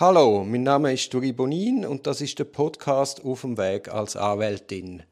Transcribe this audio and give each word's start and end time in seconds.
Hallo, 0.00 0.44
mein 0.44 0.62
Name 0.62 0.94
ist 0.94 1.12
Duri 1.12 1.30
Bonin 1.30 1.84
und 1.84 2.06
das 2.06 2.22
ist 2.22 2.38
der 2.38 2.44
Podcast 2.44 3.22
Auf 3.22 3.42
dem 3.42 3.58
Weg 3.58 3.92
als 3.92 4.16
Anwältin. 4.16 5.02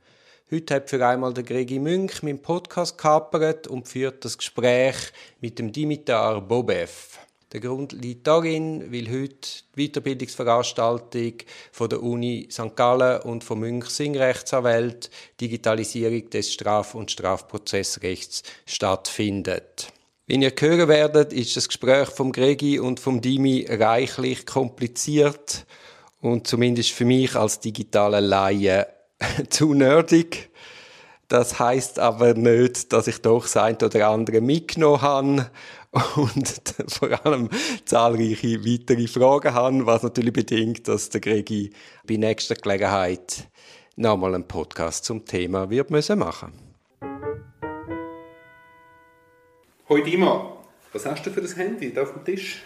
Heute 0.51 0.77
hat 0.77 0.89
für 0.89 1.07
einmal 1.07 1.35
der 1.35 1.45
Gregi 1.45 1.79
Münch 1.79 2.23
meinen 2.23 2.41
Podcast 2.41 2.97
kapert 2.97 3.67
und 3.67 3.87
führt 3.87 4.25
das 4.25 4.39
Gespräch 4.39 4.97
mit 5.43 5.59
dem 5.59 5.73
Dimitar 5.73 6.41
Bobev. 6.41 7.19
Der 7.53 7.61
Grund 7.61 7.93
liegt 7.93 8.27
darin, 8.27 8.91
weil 8.91 9.11
heute 9.11 9.37
die 9.77 9.89
Weiterbildungsveranstaltung 9.89 11.35
von 11.71 11.91
der 11.91 12.03
Uni 12.03 12.49
St. 12.51 12.75
Gallen 12.75 13.21
und 13.21 13.45
von 13.45 13.61
Münch 13.61 13.91
Singrechtsanwält 13.91 15.11
Digitalisierung 15.39 16.31
des 16.31 16.51
Straf- 16.51 16.95
und 16.95 17.11
Strafprozessrechts 17.11 18.43
stattfindet. 18.65 19.93
Wie 20.31 20.35
ihr 20.35 20.53
hören 20.61 20.89
werdet, 20.89 21.33
ist 21.33 21.57
das 21.57 21.69
Gespräch 21.69 22.11
vom 22.11 22.33
Gregi 22.33 22.79
und 22.79 23.01
vom 23.01 23.23
Dimi 23.23 23.67
reichlich 23.67 24.45
kompliziert 24.45 25.65
und 26.21 26.47
zumindest 26.47 26.91
für 26.91 27.07
mich 27.07 27.35
als 27.35 27.61
digitale 27.61 28.21
Laie 28.21 28.89
zu 29.49 29.73
nerdig. 29.73 30.51
Das 31.29 31.59
heißt 31.59 31.99
aber 31.99 32.35
nicht, 32.35 32.93
dass 32.93 33.07
ich 33.07 33.23
doch 33.23 33.45
das 33.45 33.57
eine 33.57 33.79
oder 33.79 34.11
andere 34.11 34.43
mitgenommen 34.43 35.01
habe 35.01 36.21
und 36.21 36.63
vor 36.89 37.25
allem 37.25 37.49
zahlreiche 37.87 38.63
weitere 38.67 39.07
Fragen 39.07 39.55
habe, 39.55 39.87
was 39.87 40.03
natürlich 40.03 40.35
bedingt, 40.35 40.89
dass 40.89 41.09
der 41.09 41.23
Gregi 41.23 41.73
bei 42.07 42.17
nächster 42.17 42.55
Gelegenheit 42.55 43.49
nochmal 43.97 44.35
einen 44.35 44.47
Podcast 44.47 45.07
zum 45.07 45.25
Thema 45.25 45.71
wird 45.71 45.91
müssen 45.91 46.19
machen 46.19 46.68
Hoi 49.91 50.03
Dima, 50.03 50.53
was 50.93 51.07
hast 51.07 51.25
du 51.25 51.31
für 51.31 51.41
das 51.41 51.57
Handy 51.57 51.95
da 51.95 52.03
auf 52.03 52.13
dem 52.13 52.23
Tisch? 52.23 52.61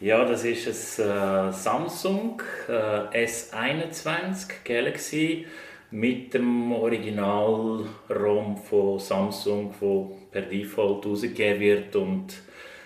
Ja, 0.00 0.22
das 0.26 0.44
ist 0.44 1.00
ein 1.00 1.48
äh, 1.48 1.50
Samsung 1.50 2.42
äh, 2.68 3.24
S21 3.24 4.48
Galaxy 4.62 5.46
mit 5.90 6.34
dem 6.34 6.72
Original-ROM 6.72 8.58
von 8.58 8.98
Samsung, 8.98 9.74
wo 9.80 10.18
per 10.30 10.42
Default 10.42 11.06
rausgegeben 11.06 11.58
wird 11.58 11.96
und 11.96 12.34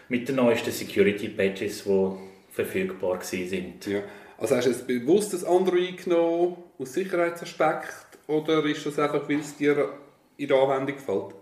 mit 0.08 0.28
den 0.28 0.36
neuesten 0.36 0.70
Security-Patches, 0.70 1.82
die 1.82 2.10
verfügbar 2.50 3.18
sind. 3.20 3.84
Ja. 3.84 4.02
Also 4.38 4.54
hast 4.54 4.66
du 4.66 4.70
jetzt 4.70 4.86
bewusst 4.86 5.32
das 5.32 5.42
Android 5.42 6.04
genommen 6.04 6.56
aus 6.78 6.92
Sicherheitsaspekt 6.92 8.16
oder 8.28 8.64
ist 8.64 8.86
das 8.86 8.96
einfach, 9.00 9.28
weil 9.28 9.40
es 9.40 9.56
dir 9.56 9.92
in 10.36 10.46
der 10.46 10.56
Anwendung 10.56 10.94
gefällt? 10.94 11.34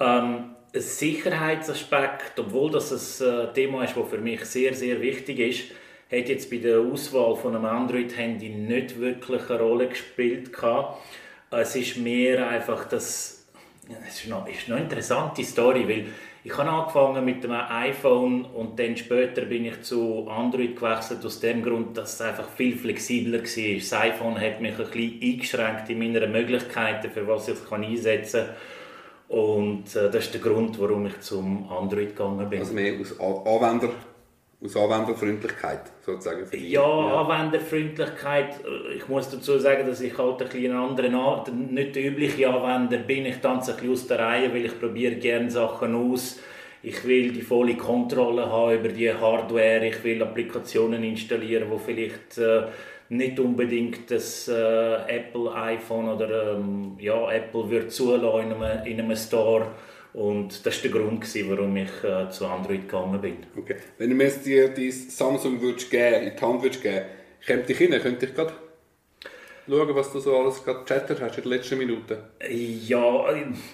Ähm, 0.00 0.54
ein 0.74 0.80
Sicherheitsaspekt, 0.80 2.38
obwohl 2.38 2.70
das 2.70 3.20
ein 3.20 3.28
äh, 3.28 3.52
Thema 3.52 3.84
ist, 3.84 3.96
das 3.96 4.08
für 4.08 4.18
mich 4.18 4.44
sehr, 4.44 4.74
sehr 4.74 5.00
wichtig 5.00 5.38
ist, 5.38 5.70
hat 6.10 6.28
jetzt 6.28 6.50
bei 6.50 6.58
der 6.58 6.80
Auswahl 6.80 7.36
von 7.36 7.54
einem 7.54 7.64
Android-Handy 7.64 8.48
nicht 8.50 8.98
wirklich 8.98 9.48
eine 9.50 9.60
Rolle 9.60 9.88
gespielt. 9.88 10.50
Es 11.50 11.76
ist 11.76 11.96
mehr 11.96 12.48
einfach 12.48 12.86
das, 12.86 13.46
es 14.06 14.20
ist 14.20 14.28
noch, 14.28 14.46
ist 14.46 14.68
noch 14.68 14.76
eine 14.76 14.84
interessante 14.84 15.44
Story, 15.44 15.88
weil 15.88 16.06
ich 16.44 16.56
habe 16.56 16.70
angefangen 16.70 17.24
mit 17.24 17.44
dem 17.44 17.52
iPhone 17.52 18.44
und 18.44 18.78
dann 18.78 18.96
später 18.96 19.42
bin 19.42 19.66
ich 19.66 19.82
zu 19.82 20.28
Android 20.28 20.76
gewechselt 20.76 21.24
aus 21.24 21.40
dem 21.40 21.62
Grund, 21.62 21.96
dass 21.96 22.14
es 22.14 22.20
einfach 22.20 22.48
viel 22.50 22.76
flexibler 22.76 23.40
war. 23.40 23.74
Das 23.78 23.92
iPhone 23.92 24.40
hat 24.40 24.60
mich 24.60 24.78
ein 24.78 24.86
bisschen 24.86 25.20
eingeschränkt 25.22 25.90
in 25.90 25.98
meinen 25.98 26.32
Möglichkeiten, 26.32 27.10
für 27.10 27.26
was 27.26 27.48
ich 27.48 27.54
es 27.54 27.72
einsetzen 27.72 28.46
kann 28.46 28.56
und 29.28 29.94
äh, 29.94 30.10
das 30.10 30.26
ist 30.26 30.34
der 30.34 30.40
Grund, 30.40 30.80
warum 30.80 31.06
ich 31.06 31.20
zum 31.20 31.70
Android 31.70 32.16
gegangen 32.16 32.48
bin. 32.48 32.60
Also 32.60 32.72
mehr 32.72 32.94
aus 32.98 33.18
Anwender, 33.20 33.90
aus 34.64 34.76
Anwenderfreundlichkeit 34.76 35.82
sozusagen? 36.04 36.46
Ja, 36.52 36.80
ja, 36.80 37.20
Anwenderfreundlichkeit. 37.20 38.56
Ich 38.96 39.06
muss 39.06 39.30
dazu 39.30 39.58
sagen, 39.58 39.86
dass 39.86 40.00
ich 40.00 40.16
halt 40.16 40.40
ein 40.40 40.48
bisschen 40.48 40.72
anderen, 40.72 41.14
Art, 41.14 41.52
nicht 41.52 41.94
der 41.94 42.06
übliche 42.06 42.48
Anwender 42.48 42.98
bin. 42.98 43.26
Ich 43.26 43.36
tanze 43.36 43.72
ein 43.72 43.76
bisschen 43.76 43.92
aus 43.92 44.06
der 44.06 44.18
Reihe, 44.18 44.52
weil 44.52 44.64
ich 44.64 44.80
probiere 44.80 45.16
gerne 45.16 45.50
Sachen 45.50 45.94
aus. 45.94 46.40
Ich 46.82 47.04
will 47.06 47.32
die 47.32 47.42
volle 47.42 47.76
Kontrolle 47.76 48.50
haben 48.50 48.78
über 48.78 48.88
die 48.88 49.12
Hardware. 49.12 49.86
Ich 49.86 50.02
will 50.04 50.22
Applikationen 50.22 51.04
installieren, 51.04 51.68
die 51.70 51.78
vielleicht... 51.78 52.38
Äh, 52.38 52.68
nicht 53.10 53.40
unbedingt 53.40 54.10
das 54.10 54.48
äh, 54.48 54.52
Apple 55.06 55.52
iPhone 55.54 56.08
oder 56.08 56.54
ähm, 56.56 56.96
ja, 56.98 57.30
Apple 57.32 57.70
wird 57.70 57.92
zulassen 57.92 58.50
in 58.50 58.62
einem, 58.62 58.86
in 58.86 59.00
einem 59.00 59.16
Store. 59.16 59.68
Und 60.14 60.66
das 60.66 60.82
war 60.84 60.90
der 60.90 61.00
Grund, 61.00 61.20
gewesen, 61.20 61.50
warum 61.50 61.76
ich 61.76 62.04
äh, 62.04 62.28
zu 62.30 62.46
Android 62.46 62.82
gegangen 62.82 63.20
bin. 63.20 63.36
Okay. 63.56 63.76
Wenn 63.98 64.10
du 64.10 64.16
mir 64.16 64.24
jetzt 64.24 64.44
dir 64.44 64.68
dein 64.68 64.90
Samsung 64.90 65.60
geben, 65.60 65.76
in 65.78 66.32
die 66.36 66.40
Hand 66.40 66.62
würdest 66.62 66.82
geben, 66.82 67.04
käme 67.46 67.64
ich 67.66 67.80
rein, 67.80 68.00
könnte 68.00 68.26
ich 68.26 68.34
gerade 68.34 68.52
schauen, 69.68 69.94
was 69.94 70.12
du 70.12 70.20
so 70.20 70.36
alles 70.36 70.64
gerade 70.64 70.84
chattet 70.84 71.20
hast 71.20 71.36
in 71.38 71.44
den 71.44 71.52
letzten 71.52 71.78
Minuten? 71.78 72.16
Ja, 72.50 73.24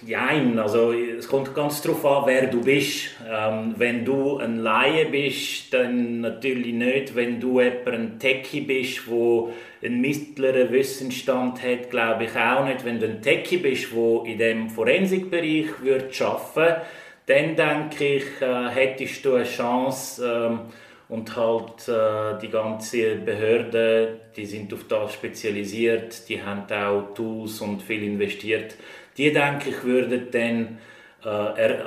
nein. 0.05 0.59
Also, 0.59 0.91
es 0.91 1.27
kommt 1.27 1.53
ganz 1.55 1.81
darauf 1.81 2.05
an, 2.05 2.23
wer 2.25 2.47
du 2.47 2.61
bist. 2.61 3.11
Ähm, 3.27 3.75
wenn 3.77 4.03
du 4.03 4.37
ein 4.37 4.59
Laie 4.59 5.05
bist, 5.05 5.73
dann 5.73 6.21
natürlich 6.21 6.73
nicht. 6.73 7.15
Wenn 7.15 7.39
du 7.39 7.59
ein 7.59 8.19
Techie 8.19 8.61
bist, 8.61 9.01
der 9.07 9.53
einen 9.83 10.01
mittleren 10.01 10.71
Wissensstand 10.71 11.61
hat, 11.63 11.89
glaube 11.89 12.25
ich 12.25 12.35
auch 12.35 12.65
nicht. 12.65 12.83
Wenn 12.83 12.99
du 12.99 13.07
ein 13.07 13.21
Techie 13.21 13.57
bist, 13.57 13.91
der 13.91 14.25
in 14.25 14.37
dem 14.37 14.69
Forensikbereich 14.69 15.67
arbeiten 15.81 16.55
würde, 16.55 16.81
dann 17.27 17.55
denke 17.55 18.17
ich, 18.17 18.41
äh, 18.41 18.69
hättest 18.69 19.25
du 19.25 19.35
eine 19.35 19.45
Chance, 19.45 20.23
ähm, 20.25 20.59
und 21.07 21.35
halt 21.35 21.87
äh, 21.87 22.39
die 22.41 22.49
ganze 22.49 23.15
Behörde, 23.15 24.19
die 24.35 24.45
sind 24.45 24.73
auf 24.73 24.85
das 24.87 25.13
spezialisiert, 25.13 26.27
die 26.29 26.41
haben 26.41 26.63
auch 26.71 27.13
Tools 27.13 27.61
und 27.61 27.81
viel 27.81 28.03
investiert. 28.03 28.75
Die 29.17 29.31
denke 29.31 29.69
ich 29.69 29.83
würden 29.83 30.27
dann 30.31 30.79
äh, 31.23 31.61
er, 31.61 31.85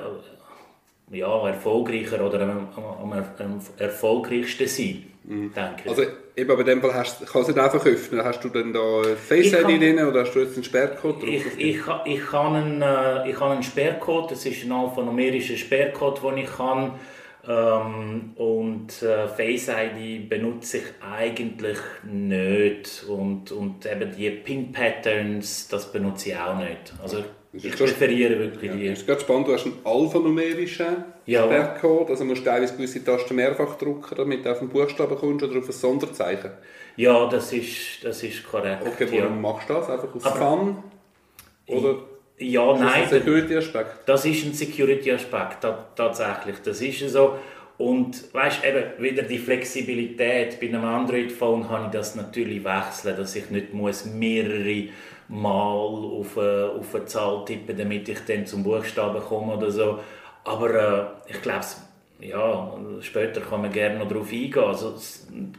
ja, 1.11 1.49
erfolgreicher 1.49 2.25
oder 2.25 2.41
am, 2.43 2.69
am, 2.77 3.13
am 3.13 3.61
erfolgreichsten 3.79 4.69
sein. 4.69 5.05
Mhm. 5.25 5.53
Denke 5.53 5.89
also 5.89 6.03
eben 6.37 6.57
bei 6.57 6.63
dem 6.63 6.81
Fall 6.81 6.95
hast, 6.95 7.27
kannst 7.27 7.49
du 7.49 7.53
nicht 7.53 7.63
einfach 7.63 7.85
öffnen. 7.85 8.25
Hast 8.25 8.43
du 8.43 8.49
dann 8.49 8.73
da 8.73 9.03
Face 9.17 9.53
ID 9.53 9.81
drin 9.81 9.99
oder 9.99 10.21
hast 10.21 10.33
du 10.33 10.41
jetzt 10.41 10.55
einen 10.55 10.65
Sperrcode 10.65 11.23
drauf? 11.23 11.29
Ich, 11.29 11.59
ich, 11.59 11.81
ich, 12.05 12.27
kann 12.27 12.55
einen, 12.55 12.83
äh, 12.83 13.29
ich 13.29 13.39
habe 13.39 13.53
einen 13.53 13.63
Sperrcode, 13.63 14.31
das 14.31 14.47
ist 14.47 14.65
ein 14.65 14.73
alphanumerischer 14.73 15.57
Sperrcode, 15.57 16.23
den 16.23 16.39
ich 16.39 16.57
kann 16.57 16.93
ähm, 17.47 18.33
und 18.37 19.03
äh, 19.03 19.29
Face 19.29 19.69
ID 19.69 20.29
benutze 20.29 20.79
ich 20.79 20.85
eigentlich 21.01 21.79
nicht. 22.05 23.05
Und, 23.09 23.53
und 23.53 23.87
eben 23.87 24.11
die 24.17 24.31
Pin-Patterns, 24.31 25.69
das 25.69 25.93
benutze 25.93 26.31
ich 26.31 26.37
auch 26.37 26.59
nicht. 26.59 26.93
Also 27.03 27.25
ich 27.53 27.71
präferiere 27.73 28.39
wirklich 28.39 28.71
ja, 28.71 28.77
die. 28.77 28.89
Das 28.91 28.99
ist 29.01 29.07
ganz 29.07 29.23
spannend, 29.23 29.49
du 29.49 29.55
hast 29.55 29.65
einen 29.65 29.79
alphanumerischen 29.85 31.05
ja. 31.27 31.45
Sperrcode, 31.45 32.11
also 32.11 32.25
musst 32.25 32.43
du 32.43 32.45
teilweise 32.51 32.77
gewisse 32.77 33.03
Tasten 33.03 33.37
mehrfach 33.37 33.77
drücken, 33.77 34.15
damit 34.17 34.45
du 34.45 34.53
auf 34.53 34.61
einen 34.61 34.69
Buchstaben 34.69 35.17
kommst 35.17 35.45
oder 35.45 35.59
auf 35.59 35.67
ein 35.67 35.73
Sonderzeichen. 35.73 36.51
Ja, 36.97 37.27
das 37.29 37.53
ist, 37.53 38.03
das 38.03 38.23
ist 38.23 38.47
korrekt. 38.47 38.83
Okay, 38.85 39.09
warum 39.11 39.37
ja. 39.37 39.41
machst 39.41 39.71
du 39.71 39.75
das? 39.75 39.89
Einfach 39.89 40.15
aus 40.15 40.25
Aber 40.25 40.37
Fun? 40.37 40.83
Oder? 41.69 41.97
Ja, 42.39 42.73
ist 42.73 42.81
nein. 42.81 43.03
Das 43.03 43.13
ein 43.13 43.19
Security-Aspekt? 43.21 43.91
Das 44.07 44.25
ist 44.25 44.45
ein 44.45 44.53
Security-Aspekt, 44.53 45.67
tatsächlich. 45.97 46.57
Das 46.65 46.81
ist 46.81 47.01
so. 47.11 47.39
Und 47.79 48.35
weißt 48.35 48.65
eben, 48.65 48.85
wieder 48.99 49.23
die 49.23 49.39
Flexibilität. 49.39 50.59
Bei 50.61 50.69
einem 50.69 50.85
Android-Phone 50.85 51.67
kann 51.67 51.87
ich 51.87 51.91
das 51.93 52.17
natürlich 52.17 52.65
wechseln, 52.65 53.17
dass 53.17 53.37
ich 53.37 53.51
nicht 53.51 53.73
muss 53.73 54.05
mehrere 54.05 54.89
Mal 55.29 55.53
auf 55.53 56.39
eine, 56.39 56.73
auf 56.79 56.95
eine 56.95 57.05
Zahl 57.05 57.45
tippen 57.45 57.77
damit 57.77 58.09
ich 58.09 58.19
dann 58.27 58.47
zum 58.47 58.65
Buchstaben 58.65 59.21
komme 59.21 59.57
oder 59.57 59.71
so. 59.71 60.01
Aber 60.45 61.21
äh, 61.29 61.31
ich 61.31 61.43
glaube, 61.43 61.65
ja, 62.21 62.77
später 63.01 63.41
kann 63.41 63.63
man 63.63 63.71
gerne 63.71 63.99
noch 63.99 64.09
darauf 64.09 64.33
eingehen. 64.33 64.65
Also 64.65 64.95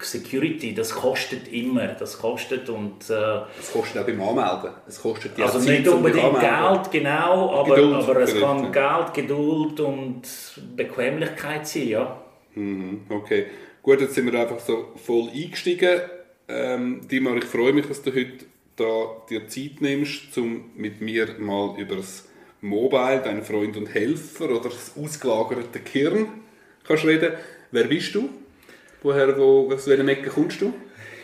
Security, 0.01 0.73
das 0.73 0.93
kostet 0.93 1.47
immer, 1.51 1.87
das 1.87 2.19
kostet 2.19 2.67
und... 2.69 3.09
Äh, 3.09 3.41
es 3.57 3.71
kostet 3.71 4.01
auch 4.01 4.05
beim 4.05 4.21
Anmelden. 4.21 4.71
Es 4.85 5.01
kostet 5.01 5.37
die 5.37 5.41
Also 5.41 5.59
nicht 5.59 5.87
unbedingt 5.87 6.39
Geld, 6.39 6.91
genau, 6.91 7.53
aber, 7.53 7.77
aber 7.77 8.21
es 8.21 8.37
kann 8.37 8.71
Geld, 8.73 9.13
Geduld 9.13 9.79
und 9.79 10.21
Bequemlichkeit 10.75 11.65
sein, 11.65 11.87
ja. 11.87 12.21
Mhm, 12.55 13.03
okay, 13.09 13.45
gut, 13.81 14.01
jetzt 14.01 14.15
sind 14.15 14.29
wir 14.29 14.37
einfach 14.37 14.59
so 14.59 14.89
voll 14.97 15.29
eingestiegen. 15.33 16.01
Ähm, 16.49 17.07
Dimar, 17.07 17.37
ich 17.37 17.45
freue 17.45 17.71
mich, 17.71 17.85
dass 17.85 18.01
du 18.01 18.13
heute 18.13 18.45
da 18.75 19.23
dir 19.29 19.47
Zeit 19.47 19.79
nimmst, 19.79 20.37
um 20.37 20.71
mit 20.75 20.99
mir 20.99 21.35
mal 21.39 21.75
über 21.77 21.95
das 21.95 22.27
Mobile, 22.59 23.21
dein 23.23 23.43
Freund 23.43 23.77
und 23.77 23.93
Helfer 23.93 24.49
oder 24.49 24.69
das 24.69 24.93
ausgelagerte 24.97 25.79
Kirn 25.79 26.27
kannst 26.89 27.05
reden. 27.05 27.33
Wer 27.71 27.83
bist 27.83 28.15
du? 28.15 28.29
Woher, 29.03 29.37
wo, 29.37 29.71
aus 29.71 29.87
welchem 29.87 30.09
Ecke 30.09 30.29
kommst 30.29 30.59
du? 30.59 30.73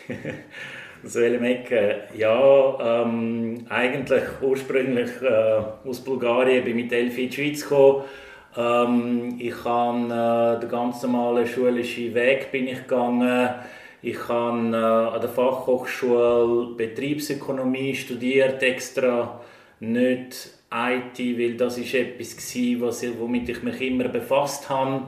aus 1.03 1.15
welchem 1.15 1.43
Ecke? 1.43 2.03
Ja, 2.15 3.01
ähm, 3.03 3.65
eigentlich 3.67 4.23
ursprünglich 4.41 5.09
äh, 5.23 5.87
aus 5.89 6.01
Bulgarien, 6.01 6.63
bin 6.63 6.75
mit 6.75 6.93
elf 6.93 7.17
in 7.17 7.29
die 7.29 7.35
Schweiz 7.35 7.63
gekommen, 7.63 8.03
Ähm, 8.57 9.35
ich 9.37 9.65
habe 9.65 10.57
äh, 10.57 10.59
den 10.61 10.69
ganz 10.69 11.01
normalen 11.01 11.45
schulischen 11.45 12.13
Weg 12.13 12.51
bin 12.53 12.67
ich 12.67 12.83
gegangen. 12.83 13.49
Ich 14.01 14.29
habe 14.29 14.69
äh, 14.71 15.15
an 15.15 15.19
der 15.19 15.29
Fachhochschule 15.29 16.75
Betriebsökonomie 16.77 17.95
studiert, 17.95 18.63
extra 18.63 19.41
nicht 19.81 20.51
IT, 20.71 21.19
weil 21.19 21.57
das 21.57 21.77
ist 21.79 21.93
etwas 21.93 22.55
war, 22.55 23.19
womit 23.19 23.49
ich 23.49 23.61
mich 23.63 23.81
immer 23.81 24.07
befasst 24.07 24.69
habe. 24.69 25.01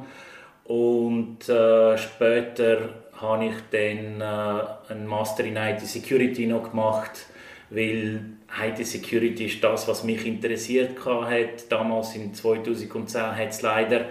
Und 0.68 1.48
äh, 1.48 1.98
später 1.98 2.90
habe 3.14 3.46
ich 3.46 3.56
dann 3.72 4.22
äh, 4.22 4.92
einen 4.92 5.08
Master 5.08 5.46
in 5.46 5.56
IT 5.56 5.80
Security 5.82 6.46
noch 6.46 6.72
gemacht, 6.72 7.26
weil 7.70 8.22
IT 8.62 8.86
Security 8.86 9.46
ist 9.46 9.64
das, 9.64 9.88
was 9.88 10.04
mich 10.04 10.26
interessiert 10.26 11.06
hat. 11.06 11.72
Damals 11.72 12.16
in 12.16 12.34
2010 12.34 13.22
hat 13.38 13.50
es 13.50 13.62
leider 13.62 14.06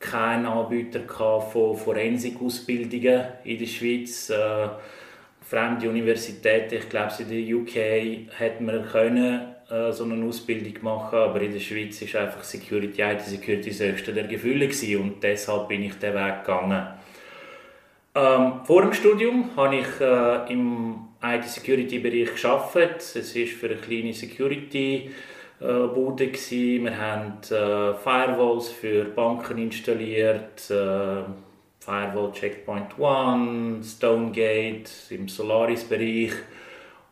keinen 0.00 0.46
Anbieter 0.46 1.00
von 1.40 1.76
Forensikausbildungen 1.76 3.22
in 3.44 3.58
der 3.58 3.66
Schweiz. 3.66 4.28
Äh, 4.30 4.68
fremde 5.40 5.88
Universitäten, 5.88 6.76
ich 6.76 6.88
glaube 6.88 7.12
in 7.18 7.28
der 7.28 7.56
UK 7.56 8.38
hätte 8.38 8.62
man 8.62 8.84
können 8.86 9.51
äh, 9.72 9.92
so 9.92 10.04
eine 10.04 10.22
Ausbildung 10.24 10.74
machen, 10.82 11.18
aber 11.18 11.40
in 11.40 11.52
der 11.52 11.60
Schweiz 11.60 12.02
ist 12.02 12.14
einfach 12.14 12.44
Security, 12.44 13.00
IT 13.00 13.22
Security 13.22 13.70
das 13.70 13.80
höchste 13.80 14.12
der 14.12 14.24
Gefühle 14.24 14.68
gewesen 14.68 15.00
und 15.00 15.22
deshalb 15.22 15.68
bin 15.68 15.82
ich 15.82 15.94
den 15.94 16.14
Weg 16.14 16.44
gegangen. 16.44 16.86
Ähm, 18.14 18.60
vor 18.64 18.82
dem 18.82 18.92
Studium 18.92 19.56
habe 19.56 19.76
ich 19.76 20.00
äh, 20.00 20.52
im 20.52 21.08
IT-Security-Bereich 21.22 22.34
gearbeitet. 22.40 23.00
Es 23.00 23.34
war 23.34 23.46
für 23.46 23.68
eine 23.68 23.76
kleine 23.76 24.12
Security-Bude. 24.12 26.30
Wir 26.30 26.98
haben 26.98 27.38
äh, 27.44 27.94
Firewalls 27.94 28.68
für 28.68 29.04
Banken 29.04 29.56
installiert, 29.56 30.70
äh, 30.70 31.22
Firewall 31.80 32.32
Checkpoint 32.32 32.98
One, 32.98 33.82
Stonegate 33.82 34.90
im 35.10 35.28
Solaris-Bereich. 35.28 36.32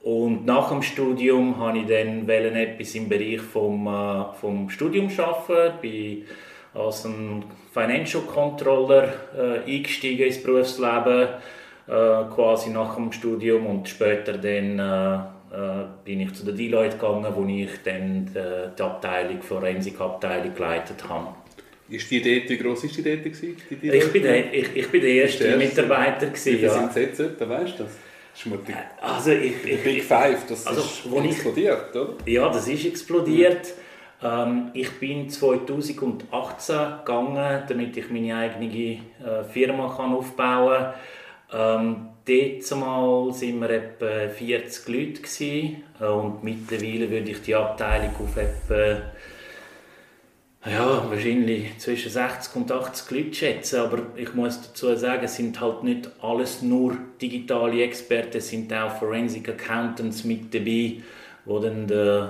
Und 0.03 0.47
nach 0.47 0.71
dem 0.71 0.83
Studium 0.83 1.59
habe 1.59 1.79
ich 1.79 1.87
dann 1.87 2.29
etwas 2.29 2.95
im 2.95 3.09
Bereich 3.09 3.41
vom, 3.41 3.87
äh, 3.87 4.33
vom 4.41 4.71
Studium 4.71 5.11
arbeiten 5.19 6.25
als 6.73 7.05
ein 7.05 7.45
Financial 7.73 8.23
Controller 8.23 9.13
äh, 9.37 9.71
eingestiegen 9.71 10.27
ins 10.27 10.43
Berufsleben, 10.43 11.29
äh, 11.87 12.25
quasi 12.35 12.71
nach 12.71 12.95
dem 12.95 13.13
Studium 13.13 13.67
und 13.67 13.89
später 13.89 14.39
dann 14.39 14.79
äh, 14.79 15.15
äh 15.55 15.85
bin 16.05 16.21
ich 16.21 16.33
zu 16.33 16.45
der 16.45 16.55
Deloitte 16.55 16.97
gegangen, 16.97 17.27
wo 17.35 17.45
ich 17.45 17.71
dann 17.85 18.31
die, 18.33 18.39
äh, 18.39 18.69
die 18.79 18.83
Abteilung, 18.83 19.43
Forensikabteilung 19.43 20.55
geleitet 20.55 21.09
habe. 21.09 21.35
Ist 21.91 22.11
die 22.11 22.23
dort, 22.23 22.49
wie 22.49 22.57
gross 22.57 22.85
war 22.85 22.91
die 22.91 23.03
dort? 23.03 23.25
Die 23.25 23.89
ich, 23.89 24.13
bin 24.13 24.23
der, 24.23 24.55
ich, 24.55 24.77
ich 24.77 24.89
bin 24.89 25.01
der 25.01 25.11
erste 25.11 25.57
Mitarbeiter. 25.57 26.27
Gewesen, 26.27 26.59
wie 26.59 26.63
ja. 26.63 26.71
sind 26.71 26.93
Sie 26.93 27.01
jetzt? 27.01 27.19
Weißt 27.19 27.79
du 27.81 27.83
das? 27.83 28.10
Schmutzig. 28.41 28.75
Also 29.03 29.33
ich, 29.33 29.65
ich, 29.65 29.85
Big 29.85 30.03
Five, 30.03 30.47
das 30.49 30.67
also, 30.67 30.81
ist 30.81 31.25
explodiert, 31.27 31.95
oder? 31.95 32.15
Ja, 32.25 32.49
das 32.49 32.69
ist 32.69 32.87
explodiert. 32.87 33.75
Ähm, 34.23 34.71
ich 34.73 34.91
bin 34.99 35.29
2018 35.29 36.77
gegangen, 37.05 37.63
damit 37.69 37.97
ich 37.99 38.11
meine 38.11 38.37
eigene 38.37 38.67
äh, 38.73 39.45
Firma 39.53 39.95
kann 39.95 40.15
aufbauen 40.15 40.95
kann. 41.51 41.85
Ähm, 41.85 42.09
dort 42.27 42.81
waren 42.81 43.61
wir 43.61 43.71
etwa 43.71 44.29
40 44.33 44.89
Leute 44.89 45.21
gewesen, 45.21 45.83
äh, 46.01 46.05
und 46.05 46.43
mittlerweile 46.43 47.11
würde 47.11 47.31
ich 47.33 47.43
die 47.43 47.55
Abteilung 47.55 48.15
auf 48.23 48.37
etwa 48.39 49.03
ja, 50.67 51.09
wahrscheinlich 51.09 51.79
zwischen 51.79 52.11
60 52.11 52.57
und 52.57 52.71
80 52.71 53.11
Leute 53.11 53.35
schätzen, 53.35 53.81
aber 53.81 54.03
ich 54.17 54.35
muss 54.35 54.61
dazu 54.61 54.95
sagen, 54.95 55.25
es 55.25 55.37
sind 55.37 55.59
halt 55.61 55.83
nicht 55.83 56.11
alles 56.21 56.61
nur 56.61 56.97
digitale 57.21 57.83
Experten, 57.83 58.37
es 58.37 58.49
sind 58.49 58.73
auch 58.73 58.99
Forensic 58.99 59.49
Accountants 59.49 60.25
mit 60.25 60.53
dabei, 60.53 60.65
die 60.65 61.03
dann 61.47 61.87
den 61.87 62.29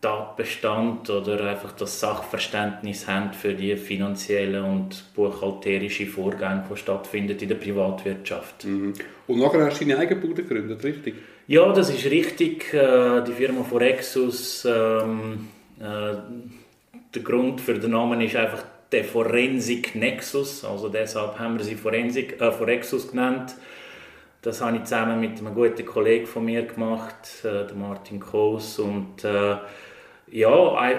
Tatbestand 0.00 1.10
oder 1.10 1.50
einfach 1.50 1.72
das 1.72 2.00
Sachverständnis 2.00 3.06
haben 3.06 3.34
für 3.34 3.52
die 3.52 3.76
finanziellen 3.76 4.64
und 4.64 5.04
buchhalterischen 5.14 6.06
Vorgänge, 6.06 6.64
die 6.70 6.76
stattfinden 6.78 7.38
in 7.38 7.48
der 7.48 7.56
Privatwirtschaft. 7.56 8.64
Mhm. 8.64 8.94
Und 9.26 9.38
nachher 9.38 9.66
hast 9.66 9.80
du 9.80 9.84
deine 9.84 9.98
eigene 9.98 10.18
Bude 10.18 10.42
gegründet, 10.42 10.82
richtig? 10.82 11.16
Ja, 11.46 11.70
das 11.72 11.90
ist 11.90 12.06
richtig. 12.06 12.72
Äh, 12.72 13.22
die 13.24 13.32
Firma 13.32 13.62
Forexus 13.62 14.64
ähm, 14.64 15.48
äh, 15.78 16.14
der 17.14 17.22
Grund 17.22 17.60
für 17.60 17.74
den 17.74 17.90
Namen 17.90 18.20
ist 18.20 18.36
einfach 18.36 18.64
der 18.92 19.04
Forensik 19.04 19.94
Nexus, 19.94 20.64
also 20.64 20.88
deshalb 20.88 21.38
haben 21.38 21.58
wir 21.58 21.64
sie 21.64 21.76
Forensik, 21.76 22.40
äh, 22.40 22.50
Forexus 22.50 23.10
genannt. 23.10 23.54
Das 24.42 24.60
habe 24.62 24.78
ich 24.78 24.84
zusammen 24.84 25.20
mit 25.20 25.38
einem 25.38 25.54
guten 25.54 25.84
Kollegen 25.84 26.26
von 26.26 26.44
mir 26.44 26.62
gemacht, 26.62 27.44
äh, 27.44 27.72
Martin 27.74 28.18
Koos. 28.18 28.78
Und 28.78 29.22
äh, 29.22 29.56
ja, 30.32 30.48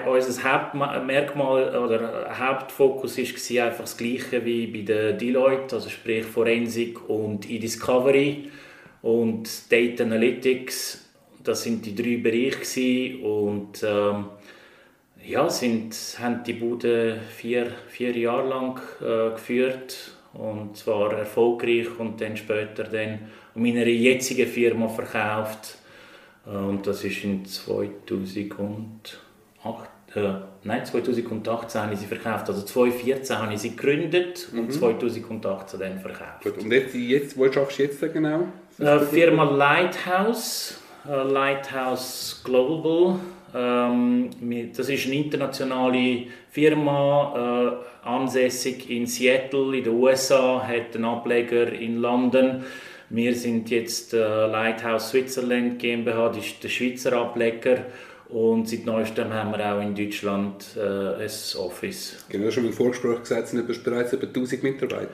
unser 0.06 0.44
Hauptmerkmal 0.44 1.76
oder 1.76 2.38
Hauptfokus 2.38 3.18
war 3.18 3.66
einfach 3.66 3.80
das 3.80 3.96
gleiche 3.96 4.44
wie 4.44 4.66
bei 4.68 4.82
der 4.82 5.14
Deloitte, 5.14 5.76
also 5.76 5.88
sprich 5.88 6.24
Forensik 6.24 7.08
und 7.08 7.50
E-Discovery 7.50 8.50
und 9.02 9.72
Data 9.72 10.04
Analytics. 10.04 11.04
Das 11.42 11.64
sind 11.64 11.84
die 11.84 11.94
drei 11.96 12.18
Bereiche 12.18 13.18
und 13.18 13.82
ähm, 13.82 14.26
ja, 15.24 15.48
sind, 15.48 15.94
haben 16.20 16.42
die 16.44 16.52
Bude 16.54 17.20
vier, 17.36 17.72
vier 17.88 18.16
Jahre 18.16 18.48
lang 18.48 18.80
äh, 19.00 19.30
geführt 19.34 20.12
und 20.34 20.76
zwar 20.76 21.12
erfolgreich 21.12 21.88
und 21.98 22.20
dann 22.20 22.36
später 22.36 22.84
dann 22.84 23.20
meiner 23.54 23.86
jetzigen 23.86 24.46
Firma 24.46 24.88
verkauft 24.88 25.76
äh, 26.46 26.50
und 26.56 26.86
das 26.86 27.04
ist 27.04 27.24
in 27.24 27.44
2008 27.44 29.18
äh, 30.14 30.34
nein 30.64 30.84
2018 30.84 31.80
habe 31.80 31.94
ich 31.94 32.00
sie 32.00 32.06
verkauft 32.06 32.48
also 32.48 32.62
2014 32.62 33.38
habe 33.38 33.54
ich 33.54 33.60
sie 33.60 33.70
gegründet 33.76 34.48
mhm. 34.52 34.60
und 34.60 34.72
2018 34.72 35.80
dann 35.80 35.98
verkauft 36.00 36.42
Gut. 36.42 36.58
und 36.58 36.72
jetzt, 36.72 36.94
jetzt 36.94 37.36
wo 37.36 37.50
schaffst 37.52 37.78
du 37.78 37.82
jetzt 37.82 38.00
genau 38.12 38.48
äh, 38.78 38.98
Firma 39.00 39.44
Lighthouse 39.44 40.78
äh, 41.06 41.22
Lighthouse 41.22 42.40
Global 42.42 43.18
das 43.52 44.88
ist 44.88 45.06
eine 45.06 45.14
internationale 45.16 46.26
Firma, 46.50 47.82
äh, 48.04 48.08
ansässig 48.08 48.90
in 48.90 49.06
Seattle 49.06 49.76
in 49.76 49.84
den 49.84 49.94
USA, 49.94 50.62
hat 50.66 50.94
einen 50.94 51.04
Ableger 51.04 51.72
in 51.72 51.98
London. 51.98 52.64
Wir 53.10 53.34
sind 53.34 53.70
jetzt 53.70 54.14
äh, 54.14 54.46
Lighthouse 54.46 55.10
Switzerland 55.10 55.78
GmbH, 55.78 56.28
das 56.28 56.38
ist 56.38 56.64
der 56.64 56.68
Schweizer 56.70 57.12
Ableger 57.12 57.84
und 58.32 58.68
seit 58.68 58.86
neuestem 58.86 59.32
haben 59.32 59.52
wir 59.52 59.74
auch 59.74 59.80
in 59.80 59.94
Deutschland 59.94 60.64
äh, 60.76 60.80
ein 60.80 61.30
Office. 61.58 62.24
Genau, 62.30 62.50
schon 62.50 62.64
im 62.64 62.72
Vorgespräch 62.72 63.20
gesagt, 63.20 63.48
sind 63.48 63.84
bereits 63.84 64.12
etwa 64.14 64.26
1000 64.26 64.62
Mitarbeiter. 64.62 65.08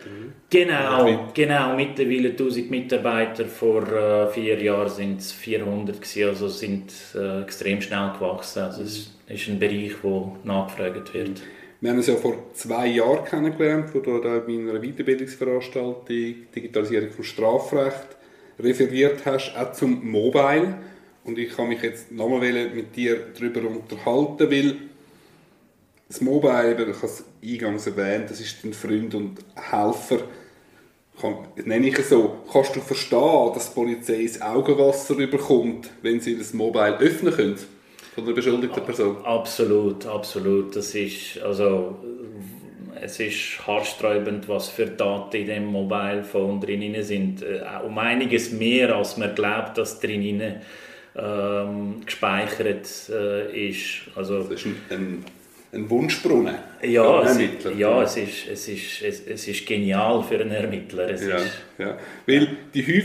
Genau, 0.49 1.29
genau, 1.35 1.75
mittlerweile 1.75 2.31
1000 2.31 2.71
Mitarbeiter. 2.71 3.47
Vor 3.47 3.83
äh, 3.93 4.29
vier 4.31 4.63
Jahren 4.63 4.89
sind 4.89 5.21
es 5.21 5.33
400 5.33 6.01
gewesen, 6.01 6.29
also 6.29 6.49
sind 6.49 6.93
äh, 7.17 7.43
extrem 7.43 7.81
schnell 7.81 8.13
gewachsen. 8.13 8.63
Also 8.63 8.83
es 8.83 9.11
ist 9.27 9.49
ein 9.49 9.59
Bereich, 9.59 9.95
wo 10.03 10.37
nachgefragt 10.45 11.13
wird. 11.13 11.43
Wir 11.81 11.91
haben 11.91 11.99
uns 11.99 12.07
ja 12.07 12.15
vor 12.15 12.35
zwei 12.55 12.87
Jahren 12.87 13.25
kennengelernt, 13.25 13.95
wo 13.95 14.01
du 14.01 14.21
da 14.21 14.39
in 14.47 14.69
einer 14.69 14.81
Weiterbildungsveranstaltung 14.81 16.07
Digitalisierung 16.55 17.11
von 17.11 17.25
Strafrecht 17.25 18.17
referiert 18.61 19.25
hast, 19.25 19.57
auch 19.57 19.73
zum 19.73 20.09
Mobile. 20.09 20.75
Und 21.29 21.39
ich 21.39 21.55
kann 21.55 21.69
mich 21.69 21.83
jetzt 21.83 22.11
nochmal 22.11 22.41
mit 22.75 22.97
dir 22.97 23.19
darüber 23.39 23.69
unterhalten, 23.69 24.51
weil 24.51 24.77
das 26.09 26.23
Mobile, 26.23 26.73
ich 26.73 26.79
habe 26.79 27.05
es 27.05 27.25
eingangs 27.45 27.87
erwähnt, 27.87 28.31
das 28.31 28.41
ist 28.41 28.65
dein 28.65 28.73
Freund 28.73 29.15
und 29.15 29.37
Helfer, 29.55 30.21
kann, 31.21 31.49
nenne 31.67 31.89
ich 31.89 31.99
es 31.99 32.09
so. 32.09 32.39
Kannst 32.51 32.75
du 32.75 32.81
verstehen, 32.81 33.53
dass 33.53 33.69
die 33.69 33.75
Polizei 33.75 34.23
ins 34.23 34.41
Augenwasser 34.41 35.19
überkommt, 35.19 35.91
wenn 36.01 36.19
sie 36.19 36.39
das 36.39 36.55
Mobile 36.55 36.97
öffnen 36.99 37.35
können? 37.35 37.57
Von 38.15 38.25
einer 38.25 38.33
beschuldigten 38.33 38.83
Person? 38.85 39.19
Absolut, 39.23 40.07
absolut. 40.07 40.75
Das 40.75 40.95
ist, 40.95 41.39
also, 41.43 41.99
es 43.03 43.21
ist 43.21 43.67
haarsträubend, 43.67 44.49
was 44.49 44.71
für 44.71 44.87
Daten 44.87 45.37
in 45.37 45.47
dem 45.47 45.67
Mobile 45.67 46.25
Phone 46.25 46.59
drin 46.59 47.03
sind. 47.03 47.43
Äh, 47.43 47.61
um 47.85 47.99
einiges 47.99 48.51
mehr, 48.51 48.97
als 48.97 49.19
man 49.19 49.35
glaubt, 49.35 49.77
dass 49.77 50.01
drin 50.01 50.41
ist 50.41 50.57
ähm, 51.17 52.03
gespeichert 52.05 52.89
äh, 53.11 53.69
ist. 53.71 54.03
Also, 54.15 54.43
das 54.43 54.61
ist 54.61 54.67
ein, 54.91 55.25
ein, 55.73 55.91
Wunschbrunnen 55.91 56.55
ja, 56.83 57.23
es, 57.23 57.39
ja 57.77 58.03
es, 58.03 58.17
ist, 58.17 58.49
es, 58.51 58.69
ist, 58.69 59.03
es, 59.03 59.27
es 59.27 59.49
ist 59.49 59.67
genial 59.67 60.23
für 60.23 60.41
einen 60.41 60.51
Ermittler. 60.51 61.11
Es 61.11 61.27
ja, 61.27 61.37
ist, 61.37 61.53
ja. 61.79 61.99
Weil 62.27 62.57
die 62.73 62.87
Häuf 62.87 63.05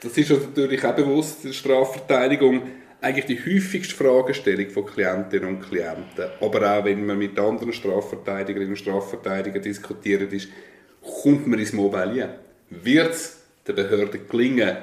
das 0.00 0.16
ist 0.18 0.30
natürlich 0.30 0.84
auch 0.84 0.94
bewusst, 0.94 1.44
die 1.44 1.52
Strafverteidigung, 1.52 2.62
eigentlich 3.00 3.26
die 3.26 3.38
häufigste 3.38 3.94
Fragestellung 3.94 4.70
von 4.70 4.86
Klientinnen 4.86 5.48
und 5.48 5.60
Klienten, 5.60 6.26
aber 6.40 6.78
auch 6.78 6.84
wenn 6.84 7.04
man 7.04 7.18
mit 7.18 7.38
anderen 7.38 7.72
Strafverteidigerinnen 7.72 8.72
und 8.72 8.78
Strafverteidigern 8.78 9.62
diskutiert, 9.62 10.32
ist, 10.32 10.48
kommt 11.22 11.46
man 11.46 11.58
ins 11.58 11.72
Mobile? 11.72 12.38
Wird 12.70 13.10
es 13.10 13.42
der 13.66 13.74
Behörde 13.74 14.18
gelingen, 14.18 14.76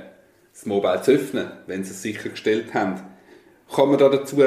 das 0.54 0.66
Mobile 0.66 1.02
zu 1.02 1.12
öffnen, 1.14 1.52
wenn 1.68 1.84
sie 1.84 1.92
es 1.92 2.02
sichergestellt 2.02 2.74
haben? 2.74 3.02
Kann 3.74 3.90
man 3.90 3.98
da 3.98 4.10
dazu 4.10 4.44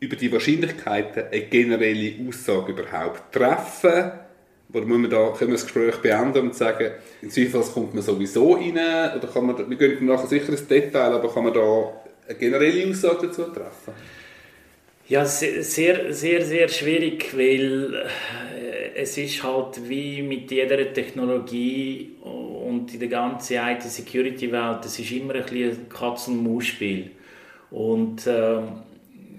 über 0.00 0.16
die 0.16 0.32
Wahrscheinlichkeiten 0.32 1.24
eine 1.30 1.40
generelle 1.42 2.28
Aussage 2.28 2.72
überhaupt 2.72 3.32
treffen? 3.32 4.12
Oder 4.72 4.86
muss 4.86 4.98
man 4.98 5.10
da, 5.10 5.32
können 5.38 5.52
wir 5.52 5.56
das 5.56 5.64
Gespräch 5.64 5.96
beenden 5.98 6.38
und 6.38 6.54
sagen, 6.54 6.90
in 7.22 7.30
Zweifels 7.30 7.72
kommt 7.72 7.94
man 7.94 8.02
sowieso 8.02 8.54
rein? 8.54 8.72
Oder 8.72 9.28
kann 9.32 9.46
man, 9.46 9.70
wir 9.70 9.76
gehen 9.76 10.04
nachher 10.06 10.26
sicher 10.26 10.48
ins 10.48 10.66
Detail, 10.66 11.12
aber 11.12 11.32
kann 11.32 11.44
man 11.44 11.54
da 11.54 11.92
eine 12.28 12.38
generelle 12.38 12.90
Aussage 12.90 13.28
dazu 13.28 13.44
treffen? 13.44 13.94
Ja, 15.06 15.26
sehr, 15.26 15.62
sehr, 15.62 16.44
sehr 16.44 16.68
schwierig, 16.68 17.36
weil 17.36 17.94
äh, 17.94 19.02
es 19.02 19.18
ist 19.18 19.42
halt 19.42 19.86
wie 19.88 20.22
mit 20.22 20.50
jeder 20.50 20.92
Technologie 20.94 22.16
und 22.74 22.92
in 22.92 23.00
der 23.00 23.08
ganzen 23.08 23.56
IT-Security-Welt, 23.56 24.84
es 24.84 24.98
ist 24.98 25.12
immer 25.12 25.34
ein, 25.34 25.44
ein 25.44 25.88
Katz-und-Maus-Spiel. 25.88 27.10
Und 27.70 28.26
äh, 28.26 28.60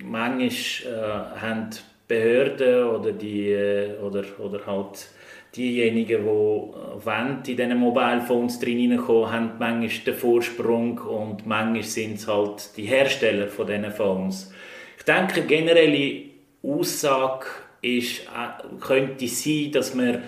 manchmal 0.04 0.50
äh, 0.50 1.39
haben 1.39 1.70
Behörden 2.08 2.86
oder, 2.86 3.12
die, 3.12 3.51
äh, 3.51 3.98
oder, 4.00 4.24
oder 4.39 4.65
halt 4.65 5.08
diejenigen, 5.56 6.22
die 6.22 6.25
wollen, 6.25 7.38
in 7.46 7.58
diesen 7.58 7.77
Mobile 7.77 8.22
Phones 8.22 8.60
drin 8.60 8.92
reinkommen, 8.92 9.32
haben 9.32 9.51
manchmal 9.60 10.06
den 10.06 10.13
Vorsprung 10.15 10.98
und 11.00 11.46
manchmal 11.46 11.84
sind 11.84 12.15
es 12.15 12.27
halt 12.27 12.75
die 12.77 12.86
Hersteller 12.86 13.48
von 13.48 13.68
diesen 13.68 13.92
Phones. 13.92 14.54
Ich 14.98 15.04
denke, 15.04 15.42
generelle 15.44 16.24
Aussage 16.63 17.46
ist, 17.82 18.22
äh, 18.22 18.80
könnte 18.82 19.27
sein, 19.27 19.72
dass 19.72 19.94
man, 19.94 20.24